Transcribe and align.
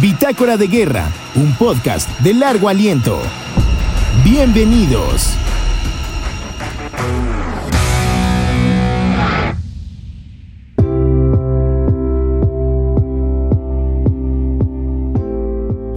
Bitácora 0.00 0.56
de 0.56 0.68
Guerra, 0.68 1.10
un 1.34 1.56
podcast 1.56 2.08
de 2.20 2.32
largo 2.32 2.68
aliento. 2.68 3.20
Bienvenidos. 4.22 5.36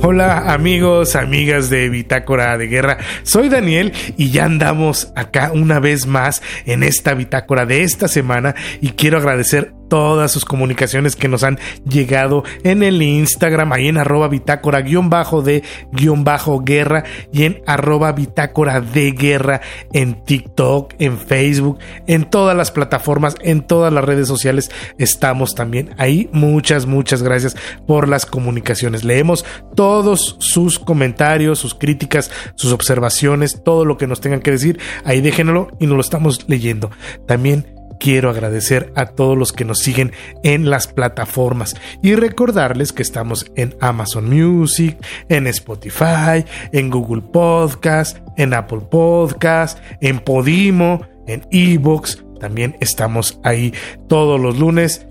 Hola 0.01 0.51
amigos, 0.51 1.15
amigas 1.15 1.69
de 1.69 1.87
Bitácora 1.89 2.57
de 2.57 2.65
Guerra, 2.65 2.97
soy 3.21 3.49
Daniel 3.49 3.93
y 4.17 4.31
ya 4.31 4.45
andamos 4.45 5.13
acá 5.15 5.51
una 5.53 5.79
vez 5.79 6.07
más 6.07 6.41
en 6.65 6.81
esta 6.81 7.13
bitácora 7.13 7.67
de 7.67 7.83
esta 7.83 8.07
semana 8.07 8.55
y 8.81 8.89
quiero 8.93 9.19
agradecer 9.19 9.75
todas 9.91 10.31
sus 10.31 10.45
comunicaciones 10.45 11.17
que 11.17 11.27
nos 11.27 11.43
han 11.43 11.59
llegado 11.83 12.45
en 12.63 12.81
el 12.81 13.01
Instagram, 13.01 13.73
ahí 13.73 13.89
en 13.89 13.97
arroba 13.97 14.29
bitácora 14.29 14.79
guion 14.79 15.09
bajo 15.09 15.41
de 15.41 15.63
guion 15.91 16.23
bajo 16.23 16.61
guerra 16.61 17.03
y 17.33 17.43
en 17.43 17.61
arroba 17.67 18.13
bitácora 18.13 18.79
de 18.79 19.11
guerra 19.11 19.59
en 19.91 20.23
TikTok, 20.23 20.93
en 20.97 21.17
Facebook, 21.17 21.79
en 22.07 22.23
todas 22.23 22.55
las 22.55 22.71
plataformas, 22.71 23.35
en 23.41 23.67
todas 23.67 23.91
las 23.91 24.05
redes 24.05 24.29
sociales 24.29 24.71
estamos 24.97 25.55
también 25.55 25.93
ahí. 25.97 26.29
Muchas, 26.31 26.85
muchas 26.85 27.21
gracias 27.21 27.57
por 27.85 28.07
las 28.07 28.25
comunicaciones. 28.25 29.03
Leemos 29.03 29.43
todos 29.75 30.37
sus 30.39 30.79
comentarios, 30.79 31.59
sus 31.59 31.75
críticas, 31.75 32.31
sus 32.55 32.71
observaciones, 32.71 33.61
todo 33.61 33.83
lo 33.83 33.97
que 33.97 34.07
nos 34.07 34.21
tengan 34.21 34.39
que 34.39 34.51
decir. 34.51 34.79
Ahí 35.03 35.19
déjenlo 35.19 35.67
y 35.81 35.85
nos 35.85 35.95
lo 35.95 36.01
estamos 36.01 36.45
leyendo. 36.47 36.91
También 37.27 37.80
quiero 38.01 38.31
agradecer 38.31 38.91
a 38.95 39.05
todos 39.05 39.37
los 39.37 39.53
que 39.53 39.63
nos 39.63 39.79
siguen 39.79 40.11
en 40.43 40.71
las 40.71 40.87
plataformas 40.87 41.75
y 42.01 42.15
recordarles 42.15 42.91
que 42.91 43.03
estamos 43.03 43.45
en 43.55 43.75
Amazon 43.79 44.27
Music, 44.27 44.97
en 45.29 45.45
Spotify, 45.45 46.43
en 46.71 46.89
Google 46.89 47.21
Podcast, 47.21 48.17
en 48.37 48.55
Apple 48.55 48.81
Podcast, 48.89 49.77
en 50.01 50.19
Podimo, 50.19 51.05
en 51.27 51.45
Evox. 51.51 52.23
También 52.39 52.75
estamos 52.79 53.39
ahí 53.43 53.71
todos 54.09 54.41
los 54.41 54.57
lunes 54.57 55.05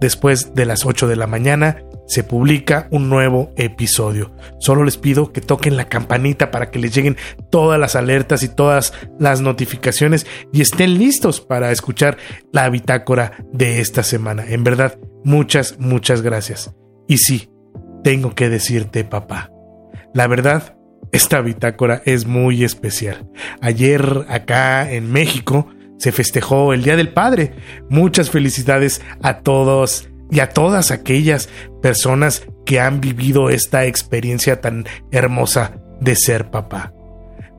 después 0.00 0.54
de 0.54 0.64
las 0.64 0.86
8 0.86 1.08
de 1.08 1.16
la 1.16 1.26
mañana 1.26 1.76
se 2.10 2.24
publica 2.24 2.88
un 2.90 3.08
nuevo 3.08 3.52
episodio. 3.56 4.32
Solo 4.58 4.82
les 4.82 4.96
pido 4.96 5.32
que 5.32 5.40
toquen 5.40 5.76
la 5.76 5.88
campanita 5.88 6.50
para 6.50 6.72
que 6.72 6.80
les 6.80 6.92
lleguen 6.92 7.16
todas 7.50 7.78
las 7.78 7.94
alertas 7.94 8.42
y 8.42 8.48
todas 8.48 8.92
las 9.20 9.40
notificaciones 9.40 10.26
y 10.52 10.60
estén 10.60 10.98
listos 10.98 11.40
para 11.40 11.70
escuchar 11.70 12.18
la 12.52 12.68
bitácora 12.68 13.44
de 13.52 13.80
esta 13.80 14.02
semana. 14.02 14.44
En 14.48 14.64
verdad, 14.64 14.98
muchas, 15.22 15.78
muchas 15.78 16.20
gracias. 16.20 16.74
Y 17.06 17.18
sí, 17.18 17.48
tengo 18.02 18.34
que 18.34 18.48
decirte, 18.48 19.04
papá, 19.04 19.52
la 20.12 20.26
verdad, 20.26 20.76
esta 21.12 21.40
bitácora 21.40 22.02
es 22.06 22.26
muy 22.26 22.64
especial. 22.64 23.30
Ayer 23.60 24.26
acá 24.28 24.90
en 24.90 25.12
México 25.12 25.68
se 25.96 26.10
festejó 26.10 26.72
el 26.72 26.82
Día 26.82 26.96
del 26.96 27.12
Padre. 27.12 27.52
Muchas 27.88 28.30
felicidades 28.30 29.00
a 29.22 29.42
todos 29.42 30.09
y 30.30 30.40
a 30.40 30.50
todas 30.50 30.90
aquellas 30.90 31.48
personas 31.82 32.46
que 32.64 32.80
han 32.80 33.00
vivido 33.00 33.50
esta 33.50 33.84
experiencia 33.86 34.60
tan 34.60 34.86
hermosa 35.10 35.72
de 36.00 36.16
ser 36.16 36.50
papá. 36.50 36.92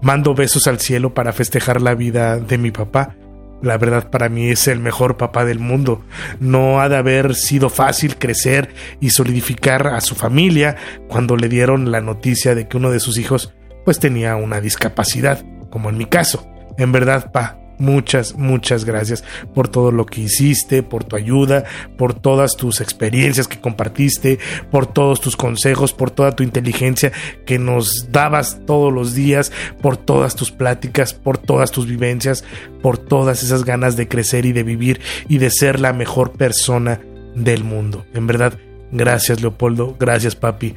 Mando 0.02 0.34
besos 0.34 0.68
al 0.68 0.80
cielo 0.80 1.14
para 1.14 1.34
festejar 1.34 1.82
la 1.82 1.94
vida 1.94 2.40
de 2.40 2.58
mi 2.58 2.72
papá. 2.72 3.16
La 3.62 3.78
verdad 3.78 4.10
para 4.10 4.30
mí 4.30 4.50
es 4.50 4.68
el 4.68 4.80
mejor 4.80 5.18
papá 5.18 5.46
del 5.46 5.60
mundo. 5.60 6.04
No 6.40 6.82
ha 6.82 6.90
de 6.90 6.98
haber 6.98 7.36
sido 7.36 7.70
fácil 7.70 8.18
crecer 8.18 8.74
y 9.00 9.12
solidificar 9.12 9.88
a 9.88 10.02
su 10.02 10.16
familia 10.16 10.76
cuando 11.08 11.38
le 11.38 11.50
dieron 11.50 11.92
la 11.92 12.02
noticia 12.02 12.56
de 12.56 12.68
que 12.68 12.78
uno 12.78 12.90
de 12.90 13.00
sus 13.00 13.20
hijos 13.20 13.54
pues 13.86 14.00
tenía 14.00 14.36
una 14.36 14.60
discapacidad, 14.60 15.44
como 15.70 15.90
en 15.90 15.98
mi 15.98 16.06
caso. 16.06 16.48
En 16.78 16.92
verdad, 16.92 17.32
pa, 17.32 17.61
muchas, 17.82 18.36
muchas 18.38 18.86
gracias 18.86 19.24
por 19.54 19.68
todo 19.68 19.92
lo 19.92 20.06
que 20.06 20.22
hiciste, 20.22 20.84
por 20.84 21.04
tu 21.04 21.16
ayuda, 21.16 21.66
por 21.98 22.14
todas 22.14 22.56
tus 22.56 22.80
experiencias 22.80 23.48
que 23.48 23.60
compartiste, 23.60 24.40
por 24.70 24.86
todos 24.86 25.20
tus 25.20 25.36
consejos, 25.36 25.92
por 25.92 26.12
toda 26.12 26.36
tu 26.36 26.44
inteligencia 26.44 27.12
que 27.46 27.58
nos 27.58 28.12
dabas 28.12 28.62
todos 28.66 28.94
los 28.94 29.16
días, 29.16 29.52
por 29.82 29.98
todas 29.98 30.36
tus 30.36 30.52
pláticas, 30.52 31.14
por 31.14 31.38
todas 31.40 31.72
tus 31.72 31.88
vivencias, 31.88 32.44
por 32.82 32.98
todas 33.00 33.42
esas 33.44 33.66
ganas 33.66 33.98
de 33.98 34.08
crecer 34.08 34.46
y 34.46 34.54
de 34.54 34.64
vivir 34.64 35.02
y 35.28 35.40
de 35.40 35.50
ser 35.50 35.80
la 35.80 35.92
mejor 35.92 36.34
persona 36.34 37.02
del 37.36 37.64
mundo. 37.64 38.06
En 38.14 38.28
verdad, 38.28 38.54
gracias 38.92 39.42
Leopoldo, 39.42 39.96
gracias 40.00 40.36
papi. 40.36 40.76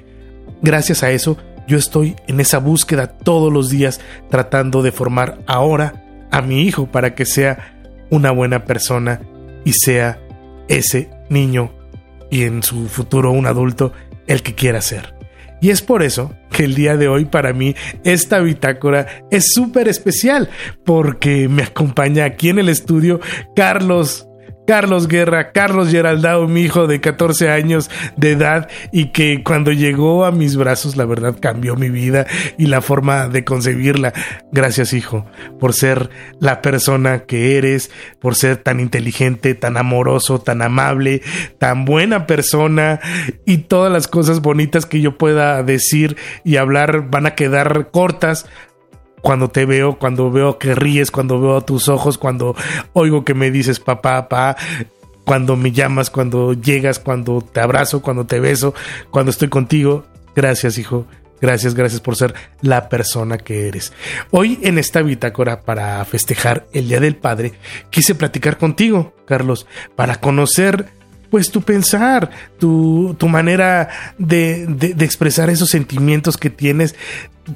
Gracias 0.62 1.02
a 1.02 1.10
eso, 1.10 1.36
yo 1.68 1.76
estoy 1.76 2.16
en 2.26 2.40
esa 2.40 2.58
búsqueda 2.58 3.08
todos 3.08 3.52
los 3.52 3.68
días 3.68 4.00
tratando 4.30 4.82
de 4.82 4.92
formar 4.92 5.40
ahora 5.46 6.03
a 6.34 6.42
mi 6.42 6.62
hijo 6.62 6.86
para 6.86 7.14
que 7.14 7.26
sea 7.26 7.76
una 8.10 8.32
buena 8.32 8.64
persona 8.64 9.20
y 9.64 9.72
sea 9.72 10.18
ese 10.66 11.08
niño 11.28 11.72
y 12.28 12.42
en 12.42 12.64
su 12.64 12.88
futuro 12.88 13.30
un 13.30 13.46
adulto 13.46 13.92
el 14.26 14.42
que 14.42 14.56
quiera 14.56 14.80
ser. 14.80 15.14
Y 15.60 15.70
es 15.70 15.80
por 15.80 16.02
eso 16.02 16.34
que 16.50 16.64
el 16.64 16.74
día 16.74 16.96
de 16.96 17.06
hoy 17.06 17.26
para 17.26 17.52
mí 17.52 17.76
esta 18.02 18.40
bitácora 18.40 19.06
es 19.30 19.52
súper 19.54 19.86
especial 19.86 20.50
porque 20.84 21.48
me 21.48 21.62
acompaña 21.62 22.24
aquí 22.24 22.48
en 22.48 22.58
el 22.58 22.68
estudio 22.68 23.20
Carlos 23.54 24.26
Carlos 24.66 25.08
Guerra, 25.08 25.52
Carlos 25.52 25.90
Geraldao, 25.90 26.48
mi 26.48 26.62
hijo 26.62 26.86
de 26.86 27.00
14 27.00 27.50
años 27.50 27.90
de 28.16 28.32
edad 28.32 28.68
y 28.92 29.06
que 29.06 29.42
cuando 29.42 29.72
llegó 29.72 30.24
a 30.24 30.32
mis 30.32 30.56
brazos 30.56 30.96
la 30.96 31.04
verdad 31.04 31.36
cambió 31.40 31.76
mi 31.76 31.90
vida 31.90 32.26
y 32.58 32.66
la 32.66 32.80
forma 32.80 33.28
de 33.28 33.44
concebirla. 33.44 34.12
Gracias 34.52 34.92
hijo 34.92 35.26
por 35.60 35.72
ser 35.72 36.10
la 36.40 36.62
persona 36.62 37.20
que 37.20 37.56
eres, 37.58 37.90
por 38.20 38.34
ser 38.34 38.56
tan 38.56 38.80
inteligente, 38.80 39.54
tan 39.54 39.76
amoroso, 39.76 40.40
tan 40.40 40.62
amable, 40.62 41.22
tan 41.58 41.84
buena 41.84 42.26
persona 42.26 43.00
y 43.44 43.58
todas 43.58 43.92
las 43.92 44.08
cosas 44.08 44.40
bonitas 44.40 44.86
que 44.86 45.00
yo 45.00 45.18
pueda 45.18 45.62
decir 45.62 46.16
y 46.44 46.56
hablar 46.56 47.10
van 47.10 47.26
a 47.26 47.34
quedar 47.34 47.90
cortas 47.90 48.46
cuando 49.24 49.48
te 49.48 49.64
veo, 49.64 49.98
cuando 49.98 50.30
veo 50.30 50.58
que 50.58 50.74
ríes, 50.74 51.10
cuando 51.10 51.40
veo 51.40 51.62
tus 51.62 51.88
ojos, 51.88 52.18
cuando 52.18 52.54
oigo 52.92 53.24
que 53.24 53.32
me 53.32 53.50
dices 53.50 53.80
papá, 53.80 54.28
papá, 54.28 54.54
cuando 55.24 55.56
me 55.56 55.72
llamas, 55.72 56.10
cuando 56.10 56.52
llegas, 56.52 56.98
cuando 56.98 57.40
te 57.40 57.60
abrazo, 57.60 58.02
cuando 58.02 58.26
te 58.26 58.38
beso, 58.38 58.74
cuando 59.10 59.30
estoy 59.30 59.48
contigo. 59.48 60.04
Gracias, 60.36 60.76
hijo. 60.76 61.06
Gracias, 61.40 61.74
gracias 61.74 62.02
por 62.02 62.16
ser 62.16 62.34
la 62.60 62.90
persona 62.90 63.38
que 63.38 63.66
eres. 63.66 63.94
Hoy 64.30 64.58
en 64.60 64.76
esta 64.76 65.00
bitácora 65.00 65.62
para 65.62 66.04
festejar 66.04 66.66
el 66.74 66.88
Día 66.88 67.00
del 67.00 67.16
Padre, 67.16 67.54
quise 67.88 68.14
platicar 68.14 68.58
contigo, 68.58 69.14
Carlos, 69.24 69.66
para 69.96 70.16
conocer 70.16 70.90
pues 71.30 71.50
tu 71.50 71.62
pensar, 71.62 72.28
tu, 72.58 73.16
tu 73.18 73.28
manera 73.28 73.88
de, 74.18 74.66
de, 74.66 74.92
de 74.92 75.04
expresar 75.06 75.48
esos 75.48 75.70
sentimientos 75.70 76.36
que 76.36 76.50
tienes 76.50 76.94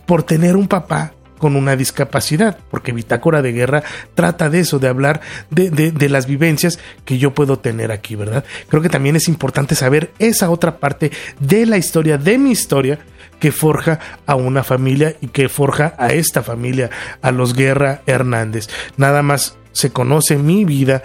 por 0.07 0.23
tener 0.23 0.57
un 0.57 0.67
papá 0.67 1.13
con 1.39 1.57
una 1.57 1.77
discapacidad, 1.77 2.59
porque 2.71 2.93
Bitácora 2.93 3.43
de 3.43 3.53
Guerra 3.53 3.83
trata 4.15 4.51
de 4.51 4.61
eso, 4.61 4.79
de 4.79 4.89
hablar 4.89 5.21
de, 5.51 5.71
de, 5.71 5.93
de, 5.93 6.09
las 6.09 6.27
vivencias 6.27 6.79
que 7.05 7.19
yo 7.19 7.35
puedo 7.35 7.59
tener 7.59 7.93
aquí, 7.93 8.17
¿verdad? 8.17 8.45
Creo 8.69 8.83
que 8.83 8.89
también 8.89 9.17
es 9.17 9.29
importante 9.29 9.75
saber 9.75 10.13
esa 10.19 10.51
otra 10.51 10.79
parte 10.79 11.11
de 11.41 11.67
la 11.67 11.79
historia, 11.79 12.19
de 12.19 12.39
mi 12.39 12.51
historia, 12.51 12.99
que 13.39 13.53
forja 13.53 14.01
a 14.27 14.35
una 14.35 14.65
familia 14.65 15.17
y 15.21 15.29
que 15.29 15.49
forja 15.49 15.95
a 15.99 16.13
esta 16.13 16.43
familia, 16.43 16.91
a 17.23 17.31
los 17.31 17.55
Guerra 17.55 18.03
Hernández. 18.07 18.69
Nada 18.97 19.23
más 19.23 19.57
se 19.73 19.91
conoce 19.91 20.37
mi 20.37 20.65
vida 20.65 21.05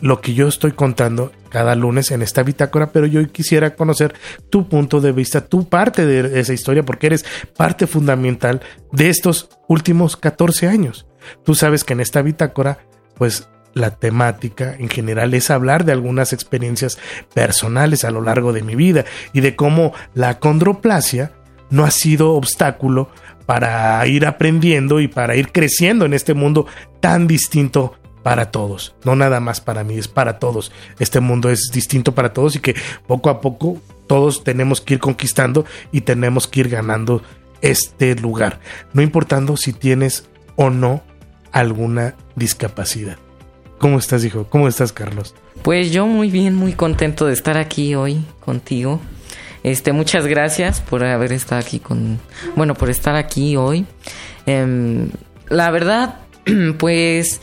lo 0.00 0.20
que 0.20 0.34
yo 0.34 0.48
estoy 0.48 0.72
contando 0.72 1.32
cada 1.48 1.74
lunes 1.74 2.10
en 2.10 2.22
esta 2.22 2.42
bitácora, 2.42 2.92
pero 2.92 3.06
yo 3.06 3.26
quisiera 3.28 3.74
conocer 3.74 4.14
tu 4.50 4.68
punto 4.68 5.00
de 5.00 5.12
vista, 5.12 5.46
tu 5.46 5.68
parte 5.68 6.04
de 6.04 6.40
esa 6.40 6.52
historia, 6.52 6.82
porque 6.82 7.06
eres 7.06 7.24
parte 7.56 7.86
fundamental 7.86 8.60
de 8.92 9.08
estos 9.08 9.48
últimos 9.68 10.16
14 10.16 10.68
años. 10.68 11.06
Tú 11.44 11.54
sabes 11.54 11.84
que 11.84 11.94
en 11.94 12.00
esta 12.00 12.22
bitácora, 12.22 12.78
pues 13.16 13.48
la 13.74 13.90
temática 13.90 14.74
en 14.78 14.88
general 14.88 15.34
es 15.34 15.50
hablar 15.50 15.84
de 15.84 15.92
algunas 15.92 16.32
experiencias 16.32 16.98
personales 17.34 18.04
a 18.04 18.10
lo 18.10 18.22
largo 18.22 18.52
de 18.52 18.62
mi 18.62 18.74
vida 18.74 19.04
y 19.32 19.40
de 19.40 19.54
cómo 19.54 19.92
la 20.14 20.38
condroplasia 20.38 21.32
no 21.68 21.84
ha 21.84 21.90
sido 21.90 22.32
obstáculo 22.32 23.10
para 23.44 24.04
ir 24.06 24.26
aprendiendo 24.26 25.00
y 25.00 25.08
para 25.08 25.36
ir 25.36 25.52
creciendo 25.52 26.06
en 26.06 26.14
este 26.14 26.34
mundo 26.34 26.66
tan 27.00 27.26
distinto 27.26 27.94
para 28.26 28.50
todos, 28.50 28.92
no 29.04 29.14
nada 29.14 29.38
más 29.38 29.60
para 29.60 29.84
mí, 29.84 29.96
es 29.98 30.08
para 30.08 30.40
todos. 30.40 30.72
Este 30.98 31.20
mundo 31.20 31.48
es 31.48 31.70
distinto 31.72 32.12
para 32.12 32.32
todos 32.32 32.56
y 32.56 32.58
que 32.58 32.74
poco 33.06 33.30
a 33.30 33.40
poco 33.40 33.80
todos 34.08 34.42
tenemos 34.42 34.80
que 34.80 34.94
ir 34.94 35.00
conquistando 35.00 35.64
y 35.92 36.00
tenemos 36.00 36.48
que 36.48 36.58
ir 36.58 36.68
ganando 36.68 37.22
este 37.60 38.16
lugar, 38.16 38.58
no 38.92 39.00
importando 39.00 39.56
si 39.56 39.72
tienes 39.72 40.28
o 40.56 40.70
no 40.70 41.04
alguna 41.52 42.16
discapacidad. 42.34 43.16
¿Cómo 43.78 43.96
estás, 43.96 44.24
hijo? 44.24 44.48
¿Cómo 44.50 44.66
estás, 44.66 44.92
Carlos? 44.92 45.36
Pues 45.62 45.92
yo 45.92 46.08
muy 46.08 46.28
bien, 46.28 46.56
muy 46.56 46.72
contento 46.72 47.26
de 47.26 47.32
estar 47.32 47.56
aquí 47.56 47.94
hoy 47.94 48.24
contigo. 48.40 49.00
Este, 49.62 49.92
muchas 49.92 50.26
gracias 50.26 50.80
por 50.80 51.04
haber 51.04 51.32
estado 51.32 51.60
aquí 51.60 51.78
con, 51.78 52.18
bueno, 52.56 52.74
por 52.74 52.90
estar 52.90 53.14
aquí 53.14 53.54
hoy. 53.54 53.86
Em, 54.46 55.10
la 55.48 55.70
verdad, 55.70 56.16
pues 56.80 57.40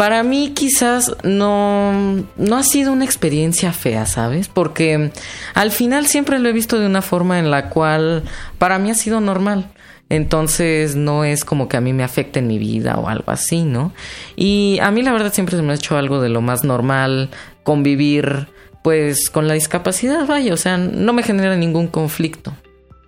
para 0.00 0.22
mí 0.22 0.52
quizás 0.54 1.14
no, 1.24 2.24
no 2.38 2.56
ha 2.56 2.62
sido 2.62 2.90
una 2.90 3.04
experiencia 3.04 3.70
fea, 3.74 4.06
¿sabes? 4.06 4.48
Porque 4.48 5.10
al 5.52 5.70
final 5.70 6.06
siempre 6.06 6.38
lo 6.38 6.48
he 6.48 6.54
visto 6.54 6.80
de 6.80 6.86
una 6.86 7.02
forma 7.02 7.38
en 7.38 7.50
la 7.50 7.68
cual 7.68 8.22
para 8.56 8.78
mí 8.78 8.90
ha 8.90 8.94
sido 8.94 9.20
normal. 9.20 9.70
Entonces 10.08 10.96
no 10.96 11.24
es 11.24 11.44
como 11.44 11.68
que 11.68 11.76
a 11.76 11.82
mí 11.82 11.92
me 11.92 12.02
afecte 12.02 12.38
en 12.38 12.46
mi 12.46 12.58
vida 12.58 12.96
o 12.96 13.10
algo 13.10 13.30
así, 13.30 13.64
¿no? 13.64 13.92
Y 14.36 14.78
a 14.80 14.90
mí 14.90 15.02
la 15.02 15.12
verdad 15.12 15.34
siempre 15.34 15.54
se 15.54 15.62
me 15.62 15.72
ha 15.72 15.76
hecho 15.76 15.98
algo 15.98 16.22
de 16.22 16.30
lo 16.30 16.40
más 16.40 16.64
normal, 16.64 17.28
convivir 17.62 18.48
pues 18.82 19.28
con 19.28 19.48
la 19.48 19.52
discapacidad, 19.52 20.26
vaya, 20.26 20.54
o 20.54 20.56
sea, 20.56 20.78
no 20.78 21.12
me 21.12 21.22
genera 21.22 21.56
ningún 21.56 21.88
conflicto. 21.88 22.56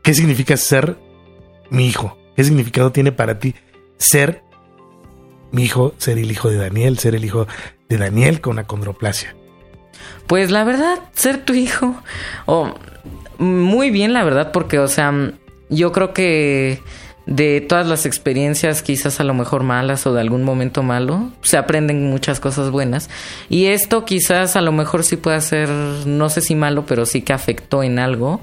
¿Qué 0.03 0.13
significa 0.13 0.59
ser 0.59 0.99
mi 1.71 1.87
hijo? 1.87 2.19
¿Qué 2.37 2.45
significado 2.45 2.93
tiene 2.93 3.13
para 3.13 3.39
ti 3.39 3.55
ser 3.97 4.43
mi 5.53 5.65
hijo, 5.65 5.95
ser 5.99 6.19
el 6.19 6.31
hijo 6.31 6.51
de 6.51 6.57
Daniel, 6.57 6.99
ser 6.99 7.15
el 7.15 7.25
hijo 7.25 7.47
de 7.89 7.99
Daniel 7.99 8.41
con 8.41 8.59
acondroplasia? 8.59 9.37
Pues 10.27 10.51
la 10.51 10.65
verdad, 10.65 10.99
ser 11.15 11.45
tu 11.45 11.53
hijo, 11.53 11.95
oh, 12.47 12.75
muy 13.39 13.91
bien 13.91 14.13
la 14.13 14.25
verdad, 14.25 14.51
porque 14.53 14.79
o 14.79 14.89
sea, 14.89 15.13
yo 15.69 15.93
creo 15.93 16.13
que 16.13 16.81
de 17.27 17.61
todas 17.61 17.87
las 17.87 18.05
experiencias, 18.05 18.83
quizás 18.83 19.21
a 19.21 19.25
lo 19.25 19.35
mejor 19.35 19.63
malas 19.63 20.07
o 20.07 20.13
de 20.13 20.21
algún 20.21 20.43
momento 20.43 20.83
malo, 20.83 21.31
se 21.43 21.57
aprenden 21.57 22.11
muchas 22.11 22.41
cosas 22.41 22.71
buenas. 22.71 23.11
Y 23.49 23.67
esto 23.67 24.05
quizás 24.05 24.57
a 24.57 24.61
lo 24.61 24.73
mejor 24.73 25.05
sí 25.05 25.17
puede 25.17 25.41
ser, 25.41 25.69
no 25.69 26.29
sé 26.31 26.41
si 26.41 26.55
malo, 26.55 26.85
pero 26.87 27.07
sí 27.07 27.23
que 27.23 27.33
afectó 27.33 27.83
en 27.83 27.99
algo 27.99 28.41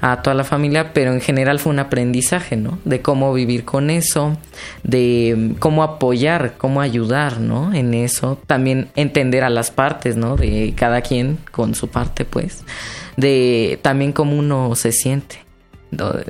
a 0.00 0.22
toda 0.22 0.34
la 0.34 0.44
familia, 0.44 0.92
pero 0.92 1.12
en 1.12 1.20
general 1.20 1.58
fue 1.58 1.72
un 1.72 1.78
aprendizaje, 1.78 2.56
¿no? 2.56 2.78
De 2.84 3.00
cómo 3.02 3.32
vivir 3.32 3.64
con 3.64 3.90
eso, 3.90 4.36
de 4.82 5.54
cómo 5.58 5.82
apoyar, 5.82 6.54
cómo 6.58 6.80
ayudar, 6.80 7.40
¿no? 7.40 7.72
En 7.72 7.94
eso, 7.94 8.38
también 8.46 8.88
entender 8.94 9.44
a 9.44 9.50
las 9.50 9.70
partes, 9.70 10.16
¿no? 10.16 10.36
De 10.36 10.74
cada 10.76 11.00
quien 11.00 11.38
con 11.50 11.74
su 11.74 11.88
parte, 11.88 12.24
pues, 12.24 12.64
de 13.16 13.78
también 13.82 14.12
cómo 14.12 14.36
uno 14.36 14.74
se 14.74 14.92
siente, 14.92 15.38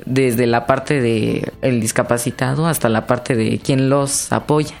desde 0.05 0.47
la 0.47 0.65
parte 0.65 1.01
de 1.01 1.51
el 1.61 1.81
discapacitado 1.81 2.67
hasta 2.67 2.89
la 2.89 3.05
parte 3.07 3.35
de 3.35 3.59
quien 3.59 3.89
los 3.89 4.31
apoya. 4.31 4.75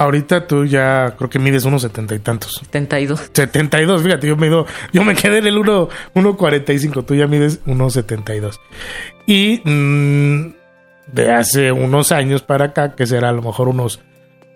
Ahorita 0.00 0.46
tú 0.46 0.64
ya 0.64 1.14
creo 1.18 1.28
que 1.28 1.38
mides 1.38 1.66
unos 1.66 1.82
setenta 1.82 2.14
y 2.14 2.20
tantos. 2.20 2.54
72. 2.54 3.30
72, 3.34 4.02
fíjate, 4.02 4.28
yo 4.28 4.34
mido, 4.34 4.64
yo 4.94 5.04
me 5.04 5.14
quedé 5.14 5.40
en 5.40 5.46
el 5.46 5.58
1.45, 5.58 7.04
tú 7.04 7.14
ya 7.14 7.26
mides 7.26 7.60
unos 7.66 7.92
72. 7.92 8.58
Y 9.26 9.60
mm, 9.62 10.54
de 11.12 11.32
hace 11.32 11.70
unos 11.70 12.12
años 12.12 12.40
para 12.40 12.64
acá, 12.64 12.94
que 12.94 13.06
será 13.06 13.28
a 13.28 13.32
lo 13.32 13.42
mejor 13.42 13.68
unos 13.68 14.00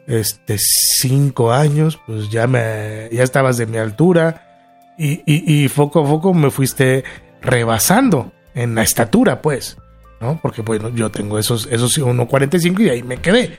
este 0.07 0.57
cinco 0.59 1.53
años, 1.53 2.01
pues 2.07 2.31
ya 2.31 2.47
me, 2.47 3.11
ya 3.13 3.23
estabas 3.23 3.59
de 3.59 3.67
mi 3.67 3.77
altura 3.77 4.95
y, 4.97 5.17
y, 5.27 5.65
y 5.65 5.69
poco 5.69 6.07
a 6.07 6.09
poco 6.09 6.33
me 6.33 6.51
fuiste 6.51 7.05
rebasando 7.43 8.33
en 8.55 8.75
la 8.75 8.83
estatura, 8.83 9.43
pues, 9.43 9.77
¿no? 10.23 10.41
Porque 10.41 10.63
bueno, 10.63 10.89
yo 10.89 11.11
tengo 11.11 11.39
esos, 11.39 11.69
esos 11.71 11.99
1.45 11.99 12.81
y 12.81 12.89
ahí 12.89 13.03
me 13.03 13.19
quedé. 13.19 13.59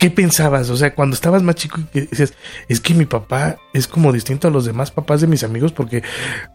¿Qué 0.00 0.10
pensabas? 0.10 0.70
O 0.70 0.78
sea, 0.78 0.94
cuando 0.94 1.12
estabas 1.12 1.42
más 1.42 1.56
chico 1.56 1.78
y 1.92 2.00
dices, 2.00 2.32
es 2.68 2.80
que 2.80 2.94
mi 2.94 3.04
papá 3.04 3.58
es 3.74 3.86
como 3.86 4.12
distinto 4.12 4.48
a 4.48 4.50
los 4.50 4.64
demás 4.64 4.90
papás 4.90 5.20
de 5.20 5.26
mis 5.26 5.44
amigos 5.44 5.72
porque, 5.72 6.02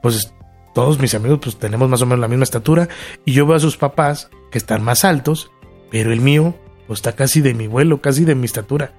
pues, 0.01 0.33
todos 0.73 0.99
mis 0.99 1.13
amigos 1.13 1.39
pues 1.43 1.57
tenemos 1.57 1.87
más 1.87 2.01
o 2.01 2.07
menos 2.07 2.19
la 2.19 2.27
misma 2.27 2.43
estatura 2.43 2.89
y 3.23 3.33
yo 3.33 3.45
veo 3.45 3.55
a 3.55 3.59
sus 3.59 3.77
papás 3.77 4.31
que 4.51 4.57
están 4.57 4.83
más 4.83 5.05
altos, 5.05 5.51
pero 5.91 6.11
el 6.11 6.21
mío 6.21 6.55
pues 6.87 6.97
está 6.97 7.11
casi 7.11 7.39
de 7.41 7.53
mi 7.53 7.67
vuelo, 7.67 8.01
casi 8.01 8.25
de 8.25 8.33
mi 8.33 8.45
estatura. 8.45 8.93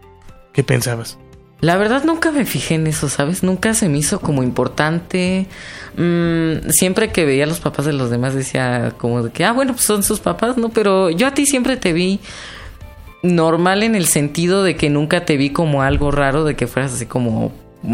¿Qué 0.53 0.63
pensabas? 0.63 1.19
La 1.61 1.77
verdad 1.77 2.05
nunca 2.05 2.31
me 2.31 2.47
fijé 2.47 2.77
en 2.77 2.87
eso, 2.87 3.09
¿sabes? 3.09 3.43
Nunca 3.43 3.75
se 3.75 3.89
me 3.89 3.99
hizo 3.99 4.21
como 4.21 4.45
importante. 4.45 5.49
Mm, 5.97 6.71
siempre 6.71 7.11
que 7.11 7.25
veía 7.25 7.45
a 7.45 7.49
los 7.49 7.59
papás 7.59 7.85
de 7.85 7.95
los 7.95 8.11
demás 8.11 8.35
decía 8.35 8.95
como 8.97 9.25
de 9.25 9.33
que, 9.33 9.45
ah, 9.45 9.53
bueno, 9.53 9.73
pues 9.73 9.85
son 9.85 10.05
sus 10.05 10.21
papás, 10.21 10.57
¿no? 10.57 10.69
Pero 10.69 11.11
yo 11.11 11.27
a 11.27 11.35
ti 11.35 11.47
siempre 11.47 11.77
te 11.77 11.93
vi 11.93 12.21
normal 13.23 13.83
en 13.83 13.95
el 13.95 14.07
sentido 14.07 14.63
de 14.63 14.77
que 14.77 14.91
nunca 14.91 15.25
te 15.25 15.37
vi 15.37 15.51
como 15.51 15.83
algo 15.83 16.11
raro, 16.11 16.45
de 16.45 16.57
que 16.57 16.67
fueras 16.67 16.95
así 16.95 17.07
como 17.07 17.53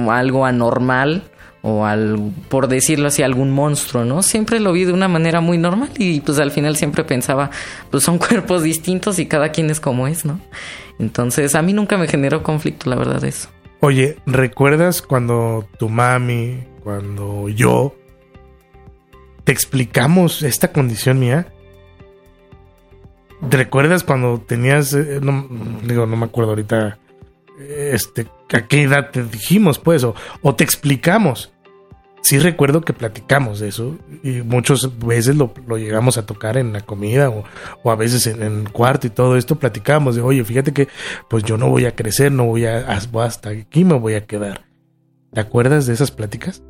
algo 0.08 0.46
anormal 0.46 1.24
o 1.62 1.86
al, 1.86 2.32
por 2.48 2.66
decirlo 2.66 3.08
así, 3.08 3.22
algún 3.22 3.52
monstruo, 3.52 4.04
¿no? 4.04 4.22
Siempre 4.22 4.58
lo 4.58 4.72
vi 4.72 4.84
de 4.84 4.92
una 4.92 5.08
manera 5.08 5.40
muy 5.40 5.58
normal 5.58 5.90
y 5.96 6.20
pues 6.20 6.38
al 6.40 6.50
final 6.50 6.76
siempre 6.76 7.04
pensaba, 7.04 7.50
pues 7.90 8.02
son 8.02 8.18
cuerpos 8.18 8.62
distintos 8.62 9.18
y 9.18 9.26
cada 9.26 9.50
quien 9.50 9.70
es 9.70 9.80
como 9.80 10.08
es, 10.08 10.24
¿no? 10.24 10.40
Entonces 10.98 11.54
a 11.54 11.62
mí 11.62 11.72
nunca 11.72 11.96
me 11.96 12.08
generó 12.08 12.42
conflicto, 12.42 12.90
la 12.90 12.96
verdad, 12.96 13.24
eso. 13.24 13.48
Oye, 13.80 14.16
¿recuerdas 14.26 15.02
cuando 15.02 15.66
tu 15.78 15.88
mami, 15.88 16.64
cuando 16.82 17.48
yo 17.48 17.94
te 19.44 19.52
explicamos 19.52 20.42
esta 20.42 20.72
condición 20.72 21.18
mía? 21.18 21.52
¿Te 23.48 23.56
recuerdas 23.56 24.04
cuando 24.04 24.40
tenías, 24.40 24.94
eh, 24.94 25.20
no, 25.22 25.48
digo, 25.84 26.06
no 26.06 26.16
me 26.16 26.26
acuerdo 26.26 26.50
ahorita, 26.50 26.98
este, 27.58 28.28
a 28.52 28.66
qué 28.66 28.82
edad 28.82 29.10
te 29.10 29.24
dijimos, 29.24 29.78
pues, 29.78 30.04
o, 30.04 30.14
o 30.42 30.54
te 30.54 30.64
explicamos? 30.64 31.52
Sí 32.22 32.38
recuerdo 32.38 32.82
que 32.82 32.92
platicamos 32.92 33.58
de 33.58 33.68
eso 33.68 33.98
y 34.22 34.42
muchas 34.42 34.96
veces 35.00 35.34
lo, 35.36 35.52
llegamos 35.76 36.18
a 36.18 36.24
tocar 36.24 36.56
en 36.56 36.72
la 36.72 36.80
comida 36.80 37.30
o, 37.30 37.42
o 37.82 37.90
a 37.90 37.96
veces 37.96 38.28
en, 38.28 38.44
en, 38.44 38.60
el 38.60 38.70
cuarto 38.70 39.08
y 39.08 39.10
todo 39.10 39.36
esto 39.36 39.56
platicamos 39.56 40.14
de, 40.14 40.22
oye, 40.22 40.44
fíjate 40.44 40.72
que 40.72 40.86
pues 41.28 41.42
yo 41.42 41.58
no 41.58 41.68
voy 41.68 41.84
a 41.86 41.96
crecer, 41.96 42.30
no 42.30 42.44
voy 42.44 42.66
a, 42.66 42.86
hasta 42.86 43.50
aquí 43.50 43.84
me 43.84 43.98
voy 43.98 44.14
a 44.14 44.24
quedar. 44.24 44.66
¿Te 45.32 45.40
acuerdas 45.40 45.86
de 45.86 45.94
esas 45.94 46.12
pláticas? 46.12 46.62